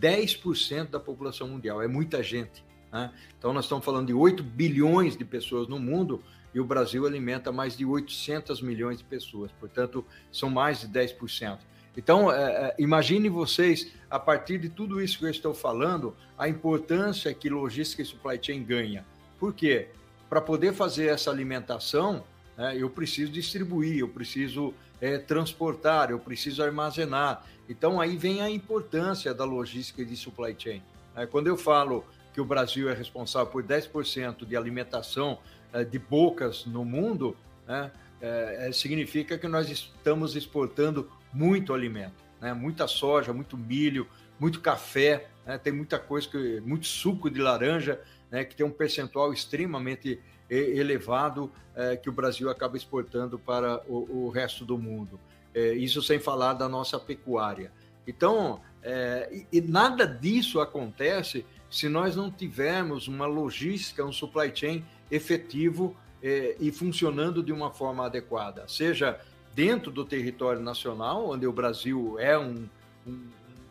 10% 0.01 0.91
da 0.91 1.01
população 1.01 1.49
mundial, 1.49 1.83
é 1.83 1.89
muita 1.89 2.23
gente. 2.23 2.65
Né? 2.93 3.13
Então, 3.39 3.53
nós 3.53 3.65
estamos 3.65 3.85
falando 3.85 4.07
de 4.07 4.15
8 4.15 4.43
bilhões 4.43 5.17
de 5.17 5.25
pessoas 5.25 5.69
no 5.69 5.79
mundo 5.79 6.23
e 6.55 6.61
o 6.61 6.65
Brasil 6.65 7.07
alimenta 7.07 7.53
mais 7.53 7.77
de 7.77 7.85
800 7.85 8.63
milhões 8.63 8.99
de 8.99 9.05
pessoas, 9.05 9.51
portanto, 9.53 10.05
são 10.33 10.49
mais 10.49 10.81
de 10.81 10.89
10%. 10.89 11.59
Então, 11.97 12.31
é, 12.31 12.69
é, 12.69 12.75
imagine 12.79 13.29
vocês, 13.29 13.93
a 14.11 14.19
partir 14.19 14.59
de 14.59 14.69
tudo 14.69 15.01
isso 15.01 15.19
que 15.19 15.25
eu 15.25 15.31
estou 15.31 15.55
falando, 15.55 16.15
a 16.37 16.49
importância 16.49 17.33
que 17.33 17.49
logística 17.49 18.03
e 18.03 18.05
supply 18.05 18.39
chain 18.41 18.63
ganha. 18.63 19.05
Por 19.39 19.55
quê? 19.55 19.89
Para 20.29 20.41
poder 20.41 20.75
fazer 20.75 21.07
essa 21.07 21.31
alimentação, 21.31 22.25
né, 22.57 22.77
eu 22.77 22.91
preciso 22.91 23.33
distribuir, 23.33 24.01
eu 24.01 24.09
preciso 24.09 24.75
é, 25.01 25.19
transportar, 25.19 26.11
eu 26.11 26.19
preciso 26.19 26.63
armazenar. 26.63 27.45
Então, 27.69 28.01
aí 28.01 28.17
vem 28.17 28.41
a 28.41 28.51
importância 28.51 29.35
da 29.35 29.45
logística 29.45 30.05
de 30.05 30.17
supply 30.17 30.55
chain. 30.57 30.83
É, 31.15 31.27
quando 31.27 31.47
eu 31.47 31.57
falo 31.57 32.05
que 32.33 32.41
o 32.41 32.45
Brasil 32.45 32.89
é 32.91 32.95
responsável 32.95 33.51
por 33.51 33.63
10% 33.63 34.45
de 34.45 34.57
alimentação 34.57 35.39
é, 35.73 35.83
de 35.83 35.99
bocas 35.99 36.67
no 36.67 36.85
mundo, 36.85 37.37
né, 37.67 37.91
é, 38.21 38.71
significa 38.73 39.39
que 39.39 39.49
nós 39.49 39.69
estamos 39.69 40.37
exportando 40.37 41.11
muito 41.33 41.75
alimento, 41.75 42.25
né, 42.41 42.53
muita 42.53 42.87
soja, 42.87 43.33
muito 43.33 43.57
milho, 43.57 44.07
muito 44.39 44.61
café, 44.61 45.29
né, 45.45 45.59
tem 45.59 45.73
muita 45.73 45.99
coisa, 45.99 46.29
muito 46.63 46.87
suco 46.87 47.31
de 47.31 47.41
laranja, 47.41 48.01
né, 48.31 48.45
que 48.45 48.55
tem 48.55 48.65
um 48.65 48.71
percentual 48.71 49.33
extremamente 49.33 50.21
elevado 50.49 51.51
é, 51.75 51.97
que 51.97 52.09
o 52.09 52.13
Brasil 52.13 52.49
acaba 52.49 52.77
exportando 52.77 53.39
para 53.39 53.83
o 53.89 54.29
resto 54.29 54.65
do 54.65 54.79
mundo. 54.79 55.19
É, 55.57 55.73
isso 55.73 56.03
sem 56.03 56.19
falar 56.19 56.53
da 56.53 56.69
nossa 56.69 57.01
pecuária. 57.01 57.73
Então, 58.07 58.61
é, 58.83 59.27
e, 59.51 59.57
e, 59.57 59.61
nada 59.63 60.07
disso 60.07 60.61
acontece 60.61 61.47
se 61.71 61.89
nós 61.89 62.15
não 62.15 62.31
tivermos 62.31 63.09
uma 63.09 63.25
logística, 63.25 64.05
um 64.05 64.13
supply 64.13 64.55
chain 64.55 64.85
efetivo 65.11 65.97
eh, 66.23 66.57
e 66.61 66.71
funcionando 66.71 67.43
de 67.43 67.53
uma 67.53 67.71
forma 67.71 68.05
adequada, 68.05 68.69
seja 68.69 69.19
dentro 69.55 69.91
do 69.91 70.05
território 70.05 70.61
nacional, 70.61 71.31
onde 71.31 71.47
o 71.47 71.53
Brasil 71.53 72.17
é 72.19 72.39
um, 72.39 72.69
um, 73.07 73.29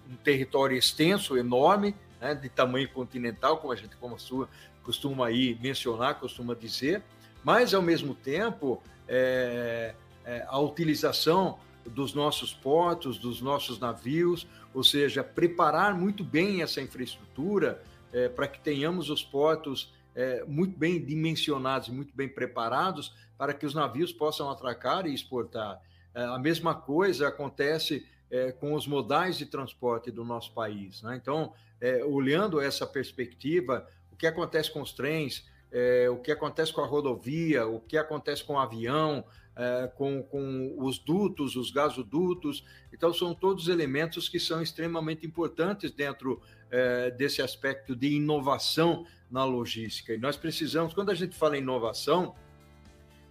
um 0.09 0.15
território 0.23 0.75
extenso, 0.75 1.37
enorme, 1.37 1.95
né, 2.19 2.33
de 2.33 2.49
tamanho 2.49 2.89
continental, 2.89 3.57
como 3.57 3.71
a 3.71 3.75
gente 3.75 3.95
costuma, 3.95 4.49
costuma 4.83 5.27
aí 5.27 5.57
mencionar, 5.61 6.19
costuma 6.19 6.55
dizer, 6.55 7.03
mas 7.43 7.73
ao 7.73 7.81
mesmo 7.81 8.15
tempo 8.15 8.81
é, 9.07 9.93
é, 10.25 10.43
a 10.47 10.59
utilização 10.59 11.59
dos 11.85 12.13
nossos 12.13 12.53
portos, 12.53 13.17
dos 13.17 13.41
nossos 13.41 13.79
navios, 13.79 14.47
ou 14.73 14.83
seja, 14.83 15.23
preparar 15.23 15.95
muito 15.95 16.23
bem 16.23 16.61
essa 16.61 16.81
infraestrutura 16.81 17.81
é, 18.11 18.29
para 18.29 18.47
que 18.47 18.59
tenhamos 18.59 19.09
os 19.09 19.23
portos 19.23 19.93
é, 20.15 20.43
muito 20.45 20.77
bem 20.77 21.03
dimensionados, 21.03 21.89
muito 21.89 22.15
bem 22.15 22.29
preparados 22.29 23.13
para 23.37 23.53
que 23.53 23.65
os 23.65 23.73
navios 23.73 24.13
possam 24.13 24.49
atracar 24.49 25.05
e 25.05 25.13
exportar. 25.13 25.81
É, 26.13 26.23
a 26.23 26.39
mesma 26.39 26.73
coisa 26.73 27.27
acontece 27.27 28.05
é, 28.31 28.51
com 28.51 28.73
os 28.73 28.87
modais 28.87 29.37
de 29.37 29.45
transporte 29.45 30.09
do 30.09 30.23
nosso 30.23 30.53
país. 30.53 31.01
Né? 31.01 31.19
Então, 31.21 31.53
é, 31.79 32.03
olhando 32.03 32.59
essa 32.59 32.87
perspectiva, 32.87 33.87
o 34.11 34.15
que 34.15 34.25
acontece 34.25 34.71
com 34.71 34.81
os 34.81 34.93
trens, 34.93 35.45
é, 35.71 36.09
o 36.09 36.17
que 36.17 36.31
acontece 36.31 36.71
com 36.71 36.81
a 36.81 36.87
rodovia, 36.87 37.67
o 37.67 37.81
que 37.81 37.97
acontece 37.97 38.43
com 38.43 38.53
o 38.53 38.59
avião, 38.59 39.25
é, 39.55 39.87
com, 39.95 40.21
com 40.23 40.75
os 40.77 40.99
dutos, 40.99 41.55
os 41.55 41.71
gasodutos. 41.71 42.65
Então, 42.93 43.13
são 43.13 43.33
todos 43.33 43.67
elementos 43.67 44.27
que 44.27 44.39
são 44.39 44.61
extremamente 44.61 45.25
importantes 45.25 45.91
dentro 45.91 46.41
é, 46.69 47.11
desse 47.11 47.41
aspecto 47.41 47.95
de 47.95 48.15
inovação 48.15 49.05
na 49.29 49.43
logística. 49.43 50.13
E 50.13 50.17
nós 50.17 50.35
precisamos, 50.37 50.93
quando 50.93 51.09
a 51.09 51.15
gente 51.15 51.35
fala 51.35 51.57
em 51.57 51.61
inovação, 51.61 52.35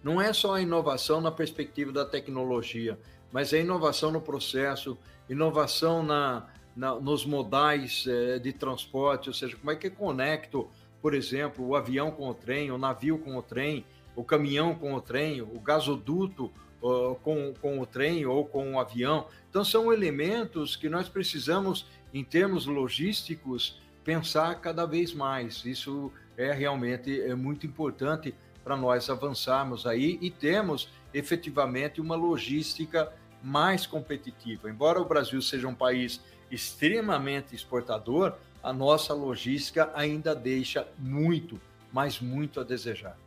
não 0.03 0.21
é 0.21 0.31
só 0.33 0.55
a 0.55 0.61
inovação 0.61 1.19
na 1.21 1.31
perspectiva 1.31 1.91
da 1.91 2.05
tecnologia, 2.05 2.99
mas 3.31 3.53
é 3.53 3.61
inovação 3.61 4.11
no 4.11 4.21
processo, 4.21 4.97
inovação 5.29 6.03
na, 6.03 6.47
na 6.75 6.95
nos 6.95 7.25
modais 7.25 8.05
é, 8.07 8.39
de 8.39 8.53
transporte, 8.53 9.29
ou 9.29 9.33
seja, 9.33 9.55
como 9.55 9.71
é 9.71 9.75
que 9.75 9.87
eu 9.87 9.91
conecto, 9.91 10.69
por 11.01 11.13
exemplo, 11.13 11.65
o 11.65 11.75
avião 11.75 12.11
com 12.11 12.29
o 12.29 12.33
trem, 12.33 12.71
o 12.71 12.77
navio 12.77 13.17
com 13.17 13.35
o 13.35 13.41
trem, 13.41 13.85
o 14.15 14.23
caminhão 14.23 14.75
com 14.75 14.93
o 14.93 15.01
trem, 15.01 15.41
o 15.41 15.59
gasoduto 15.59 16.51
uh, 16.81 17.15
com, 17.15 17.53
com 17.61 17.79
o 17.79 17.85
trem 17.85 18.25
ou 18.25 18.45
com 18.45 18.73
o 18.73 18.79
avião. 18.79 19.27
Então, 19.49 19.63
são 19.63 19.91
elementos 19.91 20.75
que 20.75 20.89
nós 20.89 21.09
precisamos, 21.09 21.85
em 22.13 22.23
termos 22.23 22.65
logísticos, 22.65 23.81
pensar 24.03 24.55
cada 24.61 24.85
vez 24.85 25.13
mais. 25.13 25.65
Isso 25.65 26.11
é 26.37 26.51
realmente 26.53 27.21
é 27.21 27.33
muito 27.33 27.65
importante 27.65 28.33
para 28.63 28.75
nós 28.75 29.09
avançarmos 29.09 29.85
aí 29.85 30.17
e 30.21 30.29
termos 30.29 30.89
efetivamente 31.13 32.01
uma 32.01 32.15
logística 32.15 33.11
mais 33.41 33.85
competitiva. 33.85 34.69
Embora 34.69 34.99
o 34.99 35.05
Brasil 35.05 35.41
seja 35.41 35.67
um 35.67 35.75
país 35.75 36.19
extremamente 36.49 37.55
exportador, 37.55 38.33
a 38.61 38.73
nossa 38.73 39.13
logística 39.13 39.91
ainda 39.93 40.35
deixa 40.35 40.87
muito, 40.97 41.61
mas 41.91 42.19
muito 42.19 42.59
a 42.59 42.63
desejar. 42.63 43.17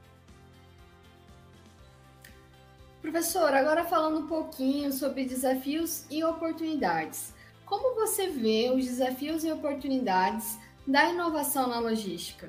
Professor, 3.00 3.54
agora 3.54 3.84
falando 3.84 4.18
um 4.18 4.26
pouquinho 4.26 4.92
sobre 4.92 5.24
desafios 5.24 6.04
e 6.11 6.24
oportunidades. 6.24 7.32
Como 7.64 7.94
você 7.94 8.28
vê 8.28 8.70
os 8.74 8.84
desafios 8.84 9.44
e 9.44 9.52
oportunidades 9.52 10.58
da 10.87 11.08
inovação 11.08 11.68
na 11.68 11.78
logística? 11.78 12.48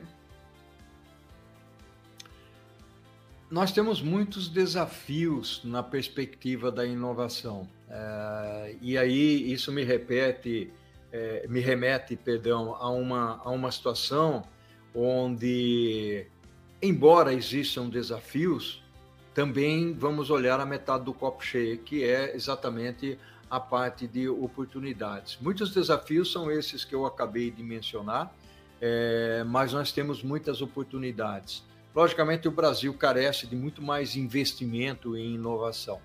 Nós 3.50 3.72
temos 3.72 4.02
muitos 4.02 4.48
desafios 4.48 5.62
na 5.64 5.84
perspectiva 5.84 6.72
da 6.72 6.86
inovação. 6.86 7.68
É, 7.90 8.76
e 8.82 8.98
aí 8.98 9.52
isso 9.52 9.72
me 9.72 9.84
repete, 9.84 10.72
é, 11.12 11.48
me 11.48 11.60
remete, 11.60 12.16
perdão, 12.16 12.76
a 12.76 12.90
uma, 12.90 13.42
a 13.44 13.50
uma 13.50 13.72
situação 13.72 14.44
onde, 14.94 16.26
embora 16.82 17.34
existam 17.34 17.90
desafios, 17.90 18.84
também 19.34 19.94
vamos 19.94 20.30
olhar 20.30 20.60
a 20.60 20.66
metade 20.66 21.06
do 21.06 21.14
copo 21.14 21.44
cheio, 21.44 21.78
que 21.80 22.04
é 22.04 22.36
exatamente 22.36 23.18
a 23.50 23.60
parte 23.60 24.08
de 24.08 24.30
oportunidades. 24.30 25.38
Muitos 25.42 25.74
desafios 25.74 26.32
são 26.32 26.52
esses 26.52 26.84
que 26.84 26.94
eu 26.94 27.06
acabei 27.06 27.50
de 27.50 27.64
mencionar, 27.64 28.34
é, 28.82 29.44
mas 29.46 29.74
nós 29.74 29.92
temos 29.92 30.24
muitas 30.24 30.62
oportunidades. 30.62 31.64
Logicamente, 31.96 32.48
o 32.48 32.52
Brasil 32.52 32.94
carece 32.94 33.48
de 33.48 33.56
muito 33.56 33.82
mais 33.82 34.16
investimento 34.16 35.18
em 35.18 35.36
inovação, 35.36 36.00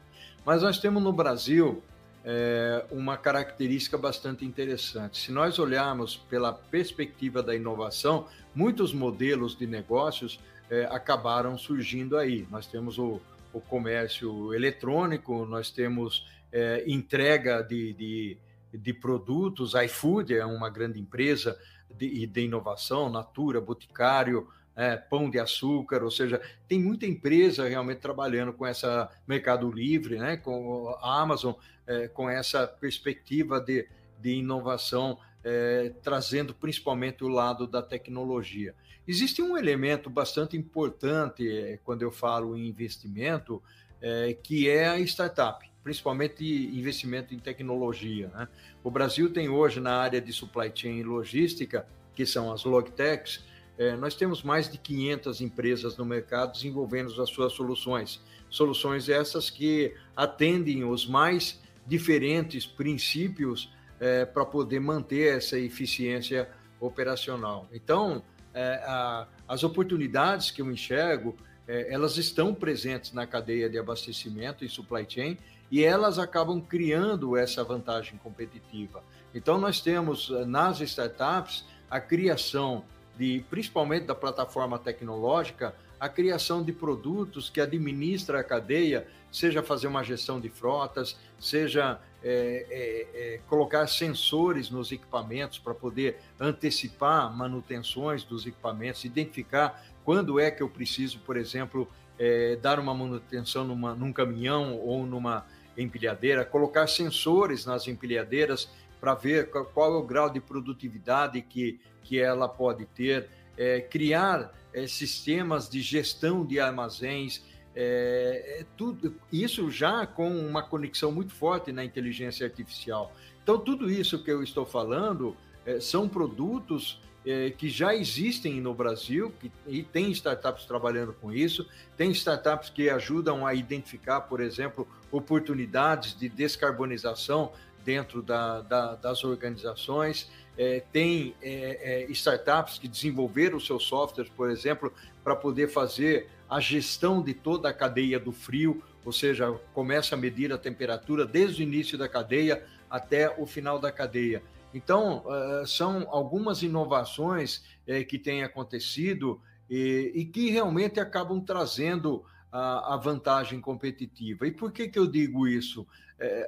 mas 0.44 0.62
nós 0.62 0.78
temos 0.78 1.02
no 1.02 1.12
Brasil 1.12 1.82
é, 2.24 2.84
uma 2.90 3.18
característica 3.18 3.98
bastante 3.98 4.44
interessante. 4.44 5.18
Se 5.18 5.30
nós 5.30 5.58
olharmos 5.58 6.16
pela 6.16 6.52
perspectiva 6.52 7.42
da 7.42 7.54
inovação, 7.54 8.26
muitos 8.54 8.94
modelos 8.94 9.56
de 9.56 9.66
negócios 9.66 10.40
é, 10.70 10.84
acabaram 10.86 11.56
surgindo 11.56 12.16
aí. 12.16 12.46
Nós 12.50 12.66
temos 12.66 12.98
o, 12.98 13.20
o 13.52 13.60
comércio 13.60 14.52
eletrônico, 14.54 15.44
nós 15.46 15.70
temos 15.70 16.26
é, 16.52 16.84
entrega 16.86 17.62
de, 17.62 17.92
de, 17.92 18.38
de, 18.72 18.92
produtos, 18.92 19.74
iFood 19.74 20.34
é 20.34 20.44
uma 20.44 20.70
grande 20.70 21.00
empresa 21.00 21.58
de, 21.90 22.26
de 22.26 22.40
inovação, 22.42 23.10
Natura, 23.10 23.60
Boticário, 23.60 24.48
é, 24.76 24.96
Pão 24.96 25.30
de 25.30 25.38
Açúcar, 25.38 26.02
ou 26.02 26.10
seja, 26.10 26.40
tem 26.68 26.80
muita 26.80 27.06
empresa 27.06 27.68
realmente 27.68 27.98
trabalhando 27.98 28.52
com 28.52 28.66
essa 28.66 29.10
Mercado 29.26 29.70
Livre, 29.70 30.18
né, 30.18 30.36
com 30.36 30.88
a 31.00 31.20
Amazon, 31.20 31.54
é, 31.86 32.08
com 32.08 32.28
essa 32.28 32.66
perspectiva 32.66 33.60
de, 33.60 33.86
de 34.20 34.30
inovação, 34.30 35.18
é, 35.44 35.92
trazendo 36.02 36.54
principalmente 36.54 37.22
o 37.22 37.28
lado 37.28 37.66
da 37.66 37.82
tecnologia. 37.82 38.74
Existe 39.06 39.42
um 39.42 39.56
elemento 39.56 40.08
bastante 40.08 40.56
importante 40.56 41.46
eh, 41.46 41.78
quando 41.84 42.00
eu 42.00 42.10
falo 42.10 42.56
em 42.56 42.66
investimento, 42.66 43.62
é, 44.00 44.32
que 44.32 44.68
é 44.68 44.88
a 44.88 44.98
startup. 45.00 45.70
principalmente 45.82 46.42
investimento 46.42 47.34
em 47.34 47.38
tecnologia. 47.38 48.28
Né? 48.28 48.48
O 48.82 48.90
Brasil 48.90 49.30
tem 49.30 49.50
hoje 49.50 49.80
na 49.80 49.98
área 49.98 50.18
de 50.18 50.32
supply 50.32 50.72
chain 50.74 51.00
e 51.00 51.02
logística, 51.02 51.86
que 52.14 52.24
são 52.24 52.50
as 52.50 52.64
logtechs, 52.64 53.44
é, 53.76 53.96
nós 53.96 54.14
temos 54.14 54.42
mais 54.42 54.70
de 54.70 54.78
500 54.78 55.40
empresas 55.40 55.96
no 55.96 56.04
mercado 56.04 56.52
desenvolvendo 56.52 57.20
as 57.20 57.28
suas 57.28 57.52
soluções. 57.52 58.22
Soluções 58.48 59.08
essas 59.08 59.50
que 59.50 59.92
atendem 60.16 60.84
os 60.84 61.06
mais 61.06 61.60
diferentes 61.86 62.66
princípios 62.66 63.72
é, 64.00 64.24
para 64.24 64.44
poder 64.44 64.80
manter 64.80 65.36
essa 65.36 65.58
eficiência 65.58 66.48
operacional. 66.80 67.66
Então, 67.72 68.22
é, 68.52 68.82
a, 68.86 69.26
as 69.48 69.64
oportunidades 69.64 70.50
que 70.50 70.62
eu 70.62 70.70
enxergo, 70.70 71.36
é, 71.66 71.92
elas 71.92 72.16
estão 72.16 72.54
presentes 72.54 73.12
na 73.12 73.26
cadeia 73.26 73.68
de 73.68 73.78
abastecimento 73.78 74.64
e 74.64 74.68
supply 74.68 75.06
chain 75.08 75.38
e 75.70 75.82
elas 75.82 76.18
acabam 76.18 76.60
criando 76.60 77.36
essa 77.36 77.64
vantagem 77.64 78.18
competitiva. 78.18 79.02
Então, 79.34 79.58
nós 79.58 79.80
temos 79.80 80.30
é, 80.30 80.44
nas 80.44 80.80
startups 80.80 81.64
a 81.90 82.00
criação 82.00 82.84
de, 83.16 83.44
principalmente 83.48 84.04
da 84.06 84.14
plataforma 84.14 84.78
tecnológica, 84.78 85.74
a 85.98 86.08
criação 86.08 86.62
de 86.62 86.72
produtos 86.72 87.48
que 87.48 87.60
administra 87.60 88.40
a 88.40 88.44
cadeia, 88.44 89.06
seja 89.32 89.62
fazer 89.62 89.86
uma 89.86 90.02
gestão 90.02 90.40
de 90.40 90.48
frotas, 90.48 91.16
seja 91.38 91.98
é, 92.24 92.66
é, 92.70 93.34
é, 93.34 93.40
colocar 93.46 93.86
sensores 93.86 94.70
nos 94.70 94.90
equipamentos 94.90 95.58
para 95.58 95.74
poder 95.74 96.16
antecipar 96.40 97.30
manutenções 97.36 98.24
dos 98.24 98.46
equipamentos, 98.46 99.04
identificar 99.04 99.84
quando 100.02 100.40
é 100.40 100.50
que 100.50 100.62
eu 100.62 100.68
preciso, 100.70 101.18
por 101.20 101.36
exemplo, 101.36 101.86
é, 102.18 102.56
dar 102.56 102.80
uma 102.80 102.94
manutenção 102.94 103.64
numa, 103.64 103.94
num 103.94 104.10
caminhão 104.10 104.78
ou 104.78 105.04
numa 105.04 105.46
empilhadeira, 105.76 106.44
colocar 106.46 106.86
sensores 106.86 107.66
nas 107.66 107.86
empilhadeiras 107.86 108.70
para 108.98 109.14
ver 109.14 109.50
qual 109.50 109.94
é 109.94 109.98
o 109.98 110.02
grau 110.02 110.30
de 110.30 110.40
produtividade 110.40 111.42
que, 111.42 111.78
que 112.02 112.18
ela 112.18 112.48
pode 112.48 112.86
ter, 112.86 113.28
é, 113.54 113.82
criar 113.82 114.50
é, 114.72 114.86
sistemas 114.86 115.68
de 115.68 115.82
gestão 115.82 116.44
de 116.44 116.58
armazéns, 116.58 117.44
é, 117.76 118.60
é, 118.60 118.66
tudo 118.76 119.14
isso 119.32 119.70
já 119.70 120.06
com 120.06 120.30
uma 120.30 120.62
conexão 120.62 121.10
muito 121.10 121.32
forte 121.32 121.72
na 121.72 121.84
inteligência 121.84 122.46
artificial. 122.46 123.12
Então, 123.42 123.58
tudo 123.58 123.90
isso 123.90 124.22
que 124.22 124.30
eu 124.30 124.42
estou 124.42 124.64
falando 124.64 125.36
é, 125.66 125.80
são 125.80 126.08
produtos 126.08 127.00
é, 127.26 127.50
que 127.50 127.68
já 127.68 127.94
existem 127.94 128.60
no 128.60 128.74
Brasil 128.74 129.32
que, 129.40 129.50
e 129.66 129.82
tem 129.82 130.10
startups 130.10 130.66
trabalhando 130.66 131.12
com 131.14 131.32
isso, 131.32 131.66
tem 131.96 132.10
startups 132.10 132.70
que 132.70 132.88
ajudam 132.90 133.46
a 133.46 133.54
identificar, 133.54 134.20
por 134.22 134.40
exemplo, 134.40 134.86
oportunidades 135.10 136.16
de 136.16 136.28
descarbonização 136.28 137.52
dentro 137.84 138.22
da, 138.22 138.60
da, 138.60 138.94
das 138.94 139.24
organizações. 139.24 140.30
É, 140.56 140.82
tem 140.92 141.34
é, 141.42 142.04
é, 142.04 142.12
startups 142.12 142.78
que 142.78 142.86
desenvolveram 142.86 143.58
seus 143.58 143.84
softwares, 143.84 144.30
por 144.30 144.48
exemplo, 144.50 144.92
para 145.22 145.34
poder 145.34 145.68
fazer 145.68 146.28
a 146.48 146.60
gestão 146.60 147.22
de 147.22 147.34
toda 147.34 147.68
a 147.68 147.72
cadeia 147.72 148.18
do 148.18 148.32
frio, 148.32 148.82
ou 149.04 149.12
seja, 149.12 149.52
começa 149.72 150.14
a 150.14 150.18
medir 150.18 150.52
a 150.52 150.58
temperatura 150.58 151.26
desde 151.26 151.62
o 151.62 151.64
início 151.64 151.98
da 151.98 152.08
cadeia 152.08 152.64
até 152.88 153.28
o 153.40 153.46
final 153.46 153.78
da 153.78 153.90
cadeia. 153.90 154.42
Então, 154.72 155.24
uh, 155.24 155.66
são 155.66 156.06
algumas 156.10 156.62
inovações 156.62 157.64
uh, 157.88 158.04
que 158.06 158.18
têm 158.18 158.42
acontecido 158.42 159.40
e, 159.70 160.28
que 160.32 160.50
realmente 160.50 161.00
acabam 161.00 161.40
trazendo 161.40 162.24
a, 162.52 162.96
vantagem 162.96 163.60
competitiva. 163.60 164.46
E 164.46 164.52
por 164.52 164.70
que, 164.70 164.88
que 164.88 164.98
eu 164.98 165.06
digo 165.06 165.48
isso? 165.48 165.86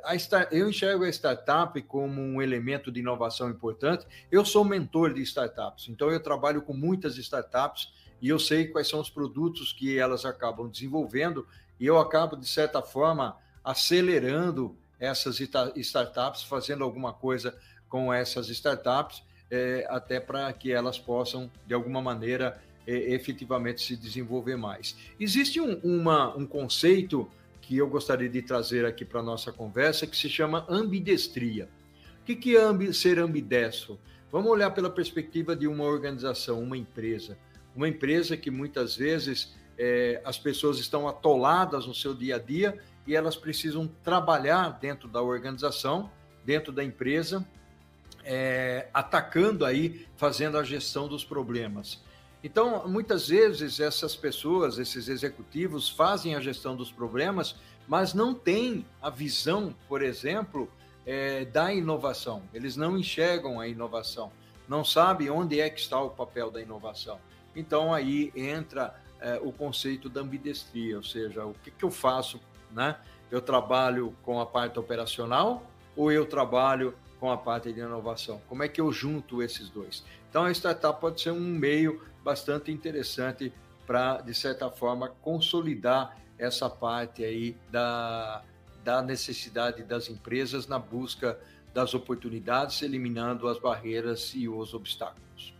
A, 0.05 0.15
eu 0.55 0.69
enxergo 0.69 1.03
a 1.03 1.09
startup 1.09 1.81
como 1.83 2.21
um 2.21 2.41
elemento 2.41 2.93
de 2.93 3.01
inovação 3.01 3.51
importante. 3.51 4.07
Eu 4.31 4.45
sou 4.45 4.65
mentor 4.65 5.13
de 5.15 5.23
startups, 5.23 5.89
então 5.89 6.11
eu 6.11 6.23
trabalho 6.23 6.63
com 6.63 6.73
muitas 6.73 7.17
startups 7.17 7.93
e 8.21 8.29
eu 8.29 8.39
sei 8.39 8.67
quais 8.67 8.89
são 8.89 9.01
os 9.01 9.11
produtos 9.11 9.73
que 9.73 9.99
elas 9.99 10.25
acabam 10.25 10.69
desenvolvendo 10.69 11.47
e 11.79 11.87
eu 11.87 11.99
acabo, 11.99 12.37
de 12.37 12.49
certa 12.49 12.81
forma, 12.83 13.37
acelerando 13.63 14.77
essas 14.99 15.41
startups, 15.77 16.43
fazendo 16.43 16.83
alguma 16.83 17.13
coisa 17.13 17.57
com 17.89 18.13
essas 18.13 18.49
startups, 18.49 19.23
é, 19.51 19.87
até 19.89 20.19
para 20.19 20.53
que 20.53 20.73
elas 20.73 20.99
possam, 20.99 21.51
de 21.67 21.75
alguma 21.75 22.01
maneira, 22.01 22.61
é, 22.87 23.15
efetivamente 23.15 23.83
se 23.83 23.97
desenvolver 23.97 24.57
mais. 24.57 24.97
Existe 25.21 25.61
um, 25.61 25.79
uma, 25.81 26.35
um 26.37 26.47
conceito 26.47 27.29
que 27.61 27.77
eu 27.77 27.89
gostaria 27.89 28.29
de 28.29 28.41
trazer 28.43 28.87
aqui 28.87 29.05
para 29.05 29.21
a 29.21 29.23
nossa 29.23 29.53
conversa, 29.53 30.07
que 30.07 30.17
se 30.17 30.29
chama 30.29 30.65
ambidestria. 30.69 31.69
O 32.21 32.25
que, 32.25 32.37
que 32.37 32.57
é 32.57 32.93
ser 32.93 33.19
ambidestro? 33.19 33.99
Vamos 34.31 34.51
olhar 34.51 34.71
pela 34.71 34.91
perspectiva 34.91 35.55
de 35.55 35.67
uma 35.67 35.85
organização, 35.85 36.63
uma 36.63 36.77
empresa. 36.77 37.37
Uma 37.77 37.89
empresa 37.89 38.37
que 38.37 38.51
muitas 38.51 38.97
vezes 38.97 39.55
é, 39.79 40.21
as 40.25 40.39
pessoas 40.39 40.79
estão 40.79 41.07
atoladas 41.07 41.87
no 41.87 41.95
seu 41.95 42.15
dia 42.15 42.37
a 42.37 42.39
dia 42.39 42.79
e 43.07 43.15
elas 43.15 43.37
precisam 43.37 43.87
trabalhar 44.03 44.79
dentro 44.81 45.07
da 45.07 45.21
organização, 45.21 46.11
dentro 46.45 46.73
da 46.73 46.83
empresa, 46.83 47.47
é, 48.25 48.89
atacando 48.93 49.65
aí, 49.65 50.07
fazendo 50.17 50.59
a 50.59 50.65
gestão 50.65 51.07
dos 51.07 51.25
problemas. 51.25 52.03
Então, 52.43 52.89
muitas 52.89 53.29
vezes 53.29 53.79
essas 53.81 54.17
pessoas, 54.17 54.79
esses 54.79 55.09
executivos, 55.09 55.89
fazem 55.89 56.35
a 56.35 56.41
gestão 56.41 56.77
dos 56.77 56.91
problemas, 56.91 57.57
mas 57.87 58.15
não 58.15 58.35
têm 58.35 58.87
a 59.03 59.11
visão, 59.11 59.75
por 59.89 60.03
exemplo, 60.03 60.71
é, 61.05 61.45
da 61.45 61.73
inovação. 61.73 62.43
Eles 62.53 62.77
não 62.77 62.99
enxergam 62.99 63.61
a 63.61 63.69
inovação, 63.69 64.33
não 64.69 64.85
sabem 64.85 65.31
onde 65.31 65.61
é 65.61 65.69
que 65.71 65.81
está 65.81 66.01
o 66.01 66.11
papel 66.11 66.51
da 66.51 66.61
inovação. 66.61 67.19
Então 67.57 67.93
aí 67.93 68.31
entra 68.37 68.95
é, 69.21 69.41
o 69.43 69.51
conceito 69.51 70.09
da 70.09 70.21
ambidestria, 70.21 70.99
ou 70.99 71.03
seja, 71.03 71.45
o 71.45 71.55
que, 71.55 71.71
que 71.71 71.85
eu 71.85 71.91
faço, 71.91 72.39
né? 72.71 72.97
Eu 73.31 73.41
trabalho 73.41 74.15
com 74.23 74.39
a 74.39 74.47
parte 74.47 74.79
operacional 74.79 75.69
ou 75.97 76.13
eu 76.13 76.27
trabalho 76.27 76.95
com 77.19 77.33
a 77.33 77.37
parte 77.37 77.73
de 77.73 77.81
inovação? 77.81 78.41
Como 78.47 78.63
é 78.63 78.69
que 78.69 78.81
eu 78.81 78.93
junto 78.93 79.43
esses 79.43 79.71
dois? 79.71 80.05
Então 80.29 80.45
a 80.45 80.51
startup 80.51 81.01
pode 81.01 81.21
ser 81.21 81.31
um 81.31 81.41
meio 81.41 82.03
bastante 82.23 82.71
interessante 82.71 83.53
para, 83.87 84.19
de 84.19 84.35
certa 84.35 84.71
forma, 84.71 85.09
consolidar 85.23 86.17
essa 86.39 86.69
parte 86.69 87.25
aí 87.25 87.57
da, 87.71 88.43
da 88.85 89.01
necessidade 89.01 89.83
das 89.83 90.11
empresas 90.11 90.67
na 90.67 90.79
busca 90.79 91.39
das 91.73 91.95
oportunidades, 91.95 92.83
eliminando 92.83 93.49
as 93.49 93.59
barreiras 93.59 94.33
e 94.35 94.49
os 94.49 94.75
obstáculos. 94.75 95.56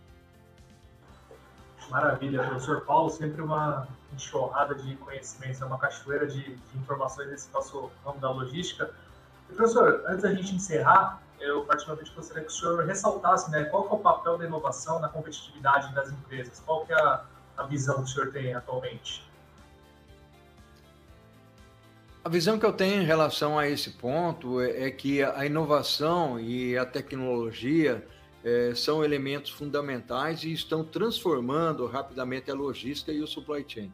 Maravilha, 1.89 2.43
professor 2.43 2.81
Paulo, 2.81 3.09
sempre 3.09 3.41
uma 3.41 3.87
enxurrada 4.13 4.75
de 4.75 4.95
conhecimentos, 4.97 5.61
é 5.61 5.65
uma 5.65 5.77
cachoeira 5.77 6.27
de, 6.27 6.43
de 6.43 6.77
informações 6.77 7.29
nesse 7.29 7.51
nosso 7.53 7.89
ramo 8.05 8.19
da 8.19 8.29
logística. 8.29 8.91
E, 9.49 9.53
professor, 9.53 10.03
antes 10.07 10.23
da 10.23 10.33
gente 10.33 10.53
encerrar, 10.53 11.21
eu 11.39 11.63
particularmente 11.65 12.11
gostaria 12.13 12.43
que 12.43 12.49
o 12.49 12.53
senhor 12.53 12.85
ressaltasse 12.85 13.49
né, 13.51 13.65
qual 13.65 13.87
é 13.87 13.93
o 13.93 13.99
papel 13.99 14.37
da 14.37 14.45
inovação 14.45 14.99
na 14.99 15.07
competitividade 15.07 15.93
das 15.93 16.09
empresas, 16.09 16.61
qual 16.65 16.85
é 16.89 16.93
a, 16.93 17.23
a 17.57 17.63
visão 17.63 17.97
que 17.97 18.03
o 18.03 18.07
senhor 18.07 18.31
tem 18.31 18.53
atualmente? 18.53 19.25
A 22.25 22.29
visão 22.29 22.59
que 22.59 22.65
eu 22.65 22.73
tenho 22.73 23.01
em 23.01 23.05
relação 23.05 23.57
a 23.57 23.69
esse 23.69 23.91
ponto 23.91 24.59
é, 24.59 24.87
é 24.87 24.91
que 24.91 25.23
a 25.23 25.45
inovação 25.45 26.37
e 26.37 26.77
a 26.77 26.85
tecnologia 26.85 28.05
é, 28.43 28.73
são 28.75 29.03
elementos 29.03 29.51
fundamentais 29.51 30.43
e 30.43 30.53
estão 30.53 30.83
transformando 30.83 31.85
rapidamente 31.85 32.49
a 32.51 32.53
logística 32.53 33.11
e 33.11 33.21
o 33.21 33.27
supply 33.27 33.65
chain. 33.67 33.91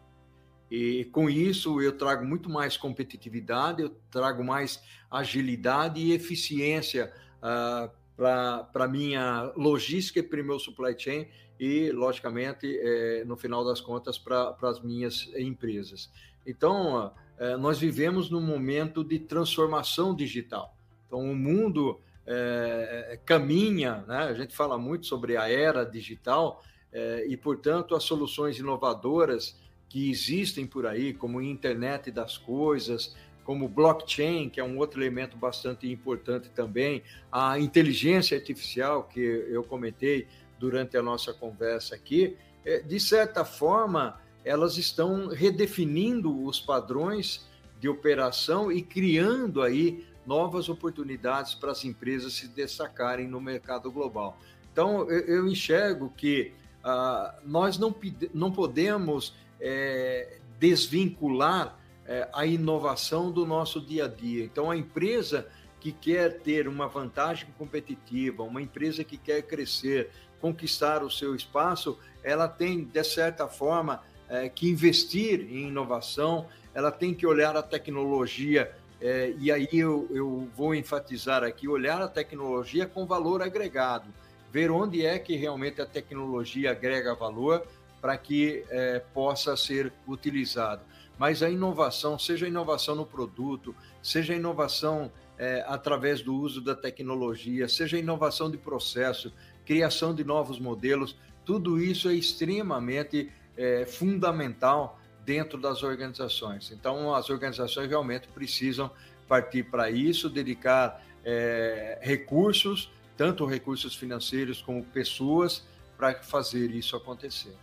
E 0.69 1.05
com 1.05 1.29
isso 1.29 1.81
eu 1.81 1.97
trago 1.97 2.25
muito 2.25 2.49
mais 2.49 2.75
competitividade, 2.77 3.81
eu 3.81 3.89
trago 4.09 4.43
mais 4.43 4.81
agilidade 5.09 5.99
e 5.99 6.13
eficiência 6.13 7.13
ah, 7.41 7.89
para 8.15 8.67
a 8.73 8.87
minha 8.87 9.51
logística 9.55 10.19
e 10.19 10.23
para 10.23 10.41
o 10.41 10.45
meu 10.45 10.59
supply 10.59 10.97
chain 10.97 11.27
e, 11.59 11.91
logicamente, 11.91 12.65
é, 12.67 13.23
no 13.25 13.37
final 13.37 13.63
das 13.63 13.79
contas, 13.79 14.17
para 14.17 14.55
as 14.63 14.81
minhas 14.81 15.29
empresas. 15.35 16.11
Então, 16.45 17.13
é, 17.37 17.55
nós 17.55 17.79
vivemos 17.79 18.29
num 18.29 18.41
momento 18.41 19.03
de 19.03 19.19
transformação 19.19 20.15
digital. 20.15 20.75
Então, 21.07 21.19
o 21.19 21.35
mundo 21.35 22.01
é, 22.25 23.09
é, 23.11 23.17
caminha, 23.17 24.03
né? 24.07 24.19
a 24.23 24.33
gente 24.33 24.55
fala 24.55 24.77
muito 24.77 25.05
sobre 25.05 25.37
a 25.37 25.49
era 25.49 25.83
digital, 25.83 26.63
é, 26.91 27.25
e, 27.27 27.35
portanto, 27.35 27.95
as 27.95 28.03
soluções 28.03 28.57
inovadoras 28.57 29.59
que 29.89 30.09
existem 30.09 30.65
por 30.65 30.85
aí, 30.85 31.13
como 31.13 31.41
internet 31.41 32.11
das 32.11 32.37
coisas, 32.37 33.15
como 33.43 33.67
blockchain, 33.67 34.49
que 34.49 34.59
é 34.59 34.63
um 34.63 34.77
outro 34.77 35.01
elemento 35.01 35.35
bastante 35.35 35.91
importante 35.91 36.49
também, 36.49 37.03
a 37.31 37.59
inteligência 37.59 38.37
artificial, 38.37 39.03
que 39.03 39.19
eu 39.19 39.63
comentei 39.63 40.27
durante 40.57 40.95
a 40.95 41.01
nossa 41.01 41.33
conversa 41.33 41.93
aqui, 41.95 42.37
é, 42.65 42.79
de 42.79 42.99
certa 42.99 43.43
forma, 43.43 44.19
elas 44.45 44.77
estão 44.77 45.27
redefinindo 45.27 46.45
os 46.45 46.59
padrões 46.59 47.47
de 47.79 47.89
operação 47.89 48.71
e 48.71 48.81
criando 48.81 49.61
aí 49.61 50.05
novas 50.25 50.69
oportunidades 50.69 51.53
para 51.53 51.71
as 51.71 51.83
empresas 51.83 52.33
se 52.33 52.47
destacarem 52.47 53.27
no 53.27 53.41
mercado 53.41 53.91
global. 53.91 54.37
Então, 54.71 55.09
eu, 55.09 55.19
eu 55.37 55.47
enxergo 55.47 56.11
que 56.15 56.53
ah, 56.83 57.35
nós 57.45 57.77
não, 57.77 57.95
não 58.33 58.51
podemos 58.51 59.35
é, 59.59 60.39
desvincular 60.59 61.77
é, 62.05 62.27
a 62.33 62.45
inovação 62.45 63.31
do 63.31 63.45
nosso 63.45 63.79
dia 63.79 64.05
a 64.05 64.07
dia. 64.07 64.43
Então, 64.43 64.69
a 64.69 64.75
empresa 64.75 65.47
que 65.79 65.91
quer 65.91 66.39
ter 66.39 66.67
uma 66.67 66.87
vantagem 66.87 67.47
competitiva, 67.57 68.43
uma 68.43 68.61
empresa 68.61 69.03
que 69.03 69.17
quer 69.17 69.41
crescer, 69.43 70.09
conquistar 70.39 71.03
o 71.03 71.09
seu 71.09 71.35
espaço, 71.35 71.97
ela 72.23 72.47
tem, 72.47 72.83
de 72.83 73.03
certa 73.03 73.47
forma, 73.47 74.01
é, 74.29 74.49
que 74.49 74.69
investir 74.69 75.41
em 75.41 75.67
inovação, 75.67 76.47
ela 76.73 76.91
tem 76.91 77.13
que 77.13 77.25
olhar 77.25 77.55
a 77.55 77.61
tecnologia, 77.61 78.73
é, 79.03 79.35
e 79.37 79.51
aí 79.51 79.67
eu, 79.73 80.07
eu 80.11 80.47
vou 80.55 80.73
enfatizar 80.73 81.43
aqui: 81.43 81.67
olhar 81.67 82.01
a 82.01 82.07
tecnologia 82.07 82.85
com 82.85 83.05
valor 83.05 83.41
agregado, 83.41 84.07
ver 84.49 84.71
onde 84.71 85.05
é 85.05 85.19
que 85.19 85.35
realmente 85.35 85.81
a 85.81 85.85
tecnologia 85.85 86.71
agrega 86.71 87.13
valor 87.13 87.67
para 87.99 88.17
que 88.17 88.63
é, 88.69 88.99
possa 89.13 89.57
ser 89.57 89.91
utilizado. 90.07 90.83
Mas 91.19 91.43
a 91.43 91.49
inovação, 91.49 92.17
seja 92.17 92.45
a 92.45 92.49
inovação 92.49 92.95
no 92.95 93.05
produto, 93.05 93.75
seja 94.01 94.31
a 94.31 94.37
inovação 94.37 95.11
é, 95.37 95.65
através 95.67 96.21
do 96.21 96.33
uso 96.33 96.61
da 96.61 96.73
tecnologia, 96.73 97.67
seja 97.67 97.97
a 97.97 97.99
inovação 97.99 98.49
de 98.49 98.57
processo, 98.57 99.33
criação 99.65 100.15
de 100.15 100.23
novos 100.23 100.59
modelos, 100.59 101.17
tudo 101.43 101.77
isso 101.77 102.07
é 102.07 102.13
extremamente 102.13 103.29
é, 103.57 103.85
fundamental 103.85 104.97
dentro 105.25 105.57
das 105.57 105.83
organizações. 105.83 106.71
Então, 106.71 107.13
as 107.13 107.29
organizações 107.29 107.89
realmente 107.89 108.27
precisam 108.27 108.91
partir 109.27 109.63
para 109.63 109.89
isso, 109.89 110.29
dedicar 110.29 111.03
é, 111.23 111.99
recursos, 112.01 112.91
tanto 113.15 113.45
recursos 113.45 113.95
financeiros 113.95 114.61
como 114.61 114.83
pessoas, 114.83 115.65
para 115.97 116.21
fazer 116.21 116.71
isso 116.71 116.95
acontecer. 116.95 117.55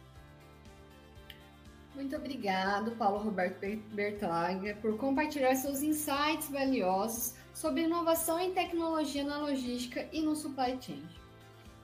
Muito 1.95 2.17
obrigado, 2.17 2.93
Paulo 2.93 3.19
Roberto 3.19 3.61
Bertlager, 3.93 4.77
por 4.77 4.97
compartilhar 4.97 5.55
seus 5.57 5.83
insights 5.83 6.49
valiosos 6.49 7.35
sobre 7.53 7.83
inovação 7.83 8.41
em 8.41 8.55
tecnologia 8.55 9.23
na 9.23 9.39
logística 9.39 10.09
e 10.11 10.23
no 10.23 10.35
supply 10.35 10.79
chain. 10.81 11.03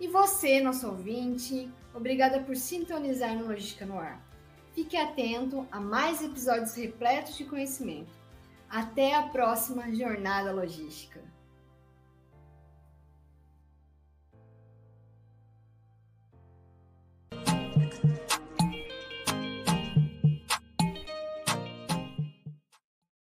E 0.01 0.09
você, 0.09 0.61
nosso 0.61 0.87
ouvinte, 0.89 1.71
obrigada 1.95 2.41
por 2.41 2.55
sintonizar 2.55 3.35
no 3.35 3.47
Logística 3.47 3.87
no 3.87 3.99
Ar. 3.99 4.26
Fique 4.77 4.95
atento 4.95 5.67
a 5.73 5.81
mais 5.81 6.23
episódios 6.23 6.75
repletos 6.75 7.35
de 7.39 7.47
conhecimento. 7.47 8.13
Até 8.69 9.15
a 9.15 9.23
próxima 9.23 9.91
Jornada 9.95 10.53
Logística. 10.53 11.19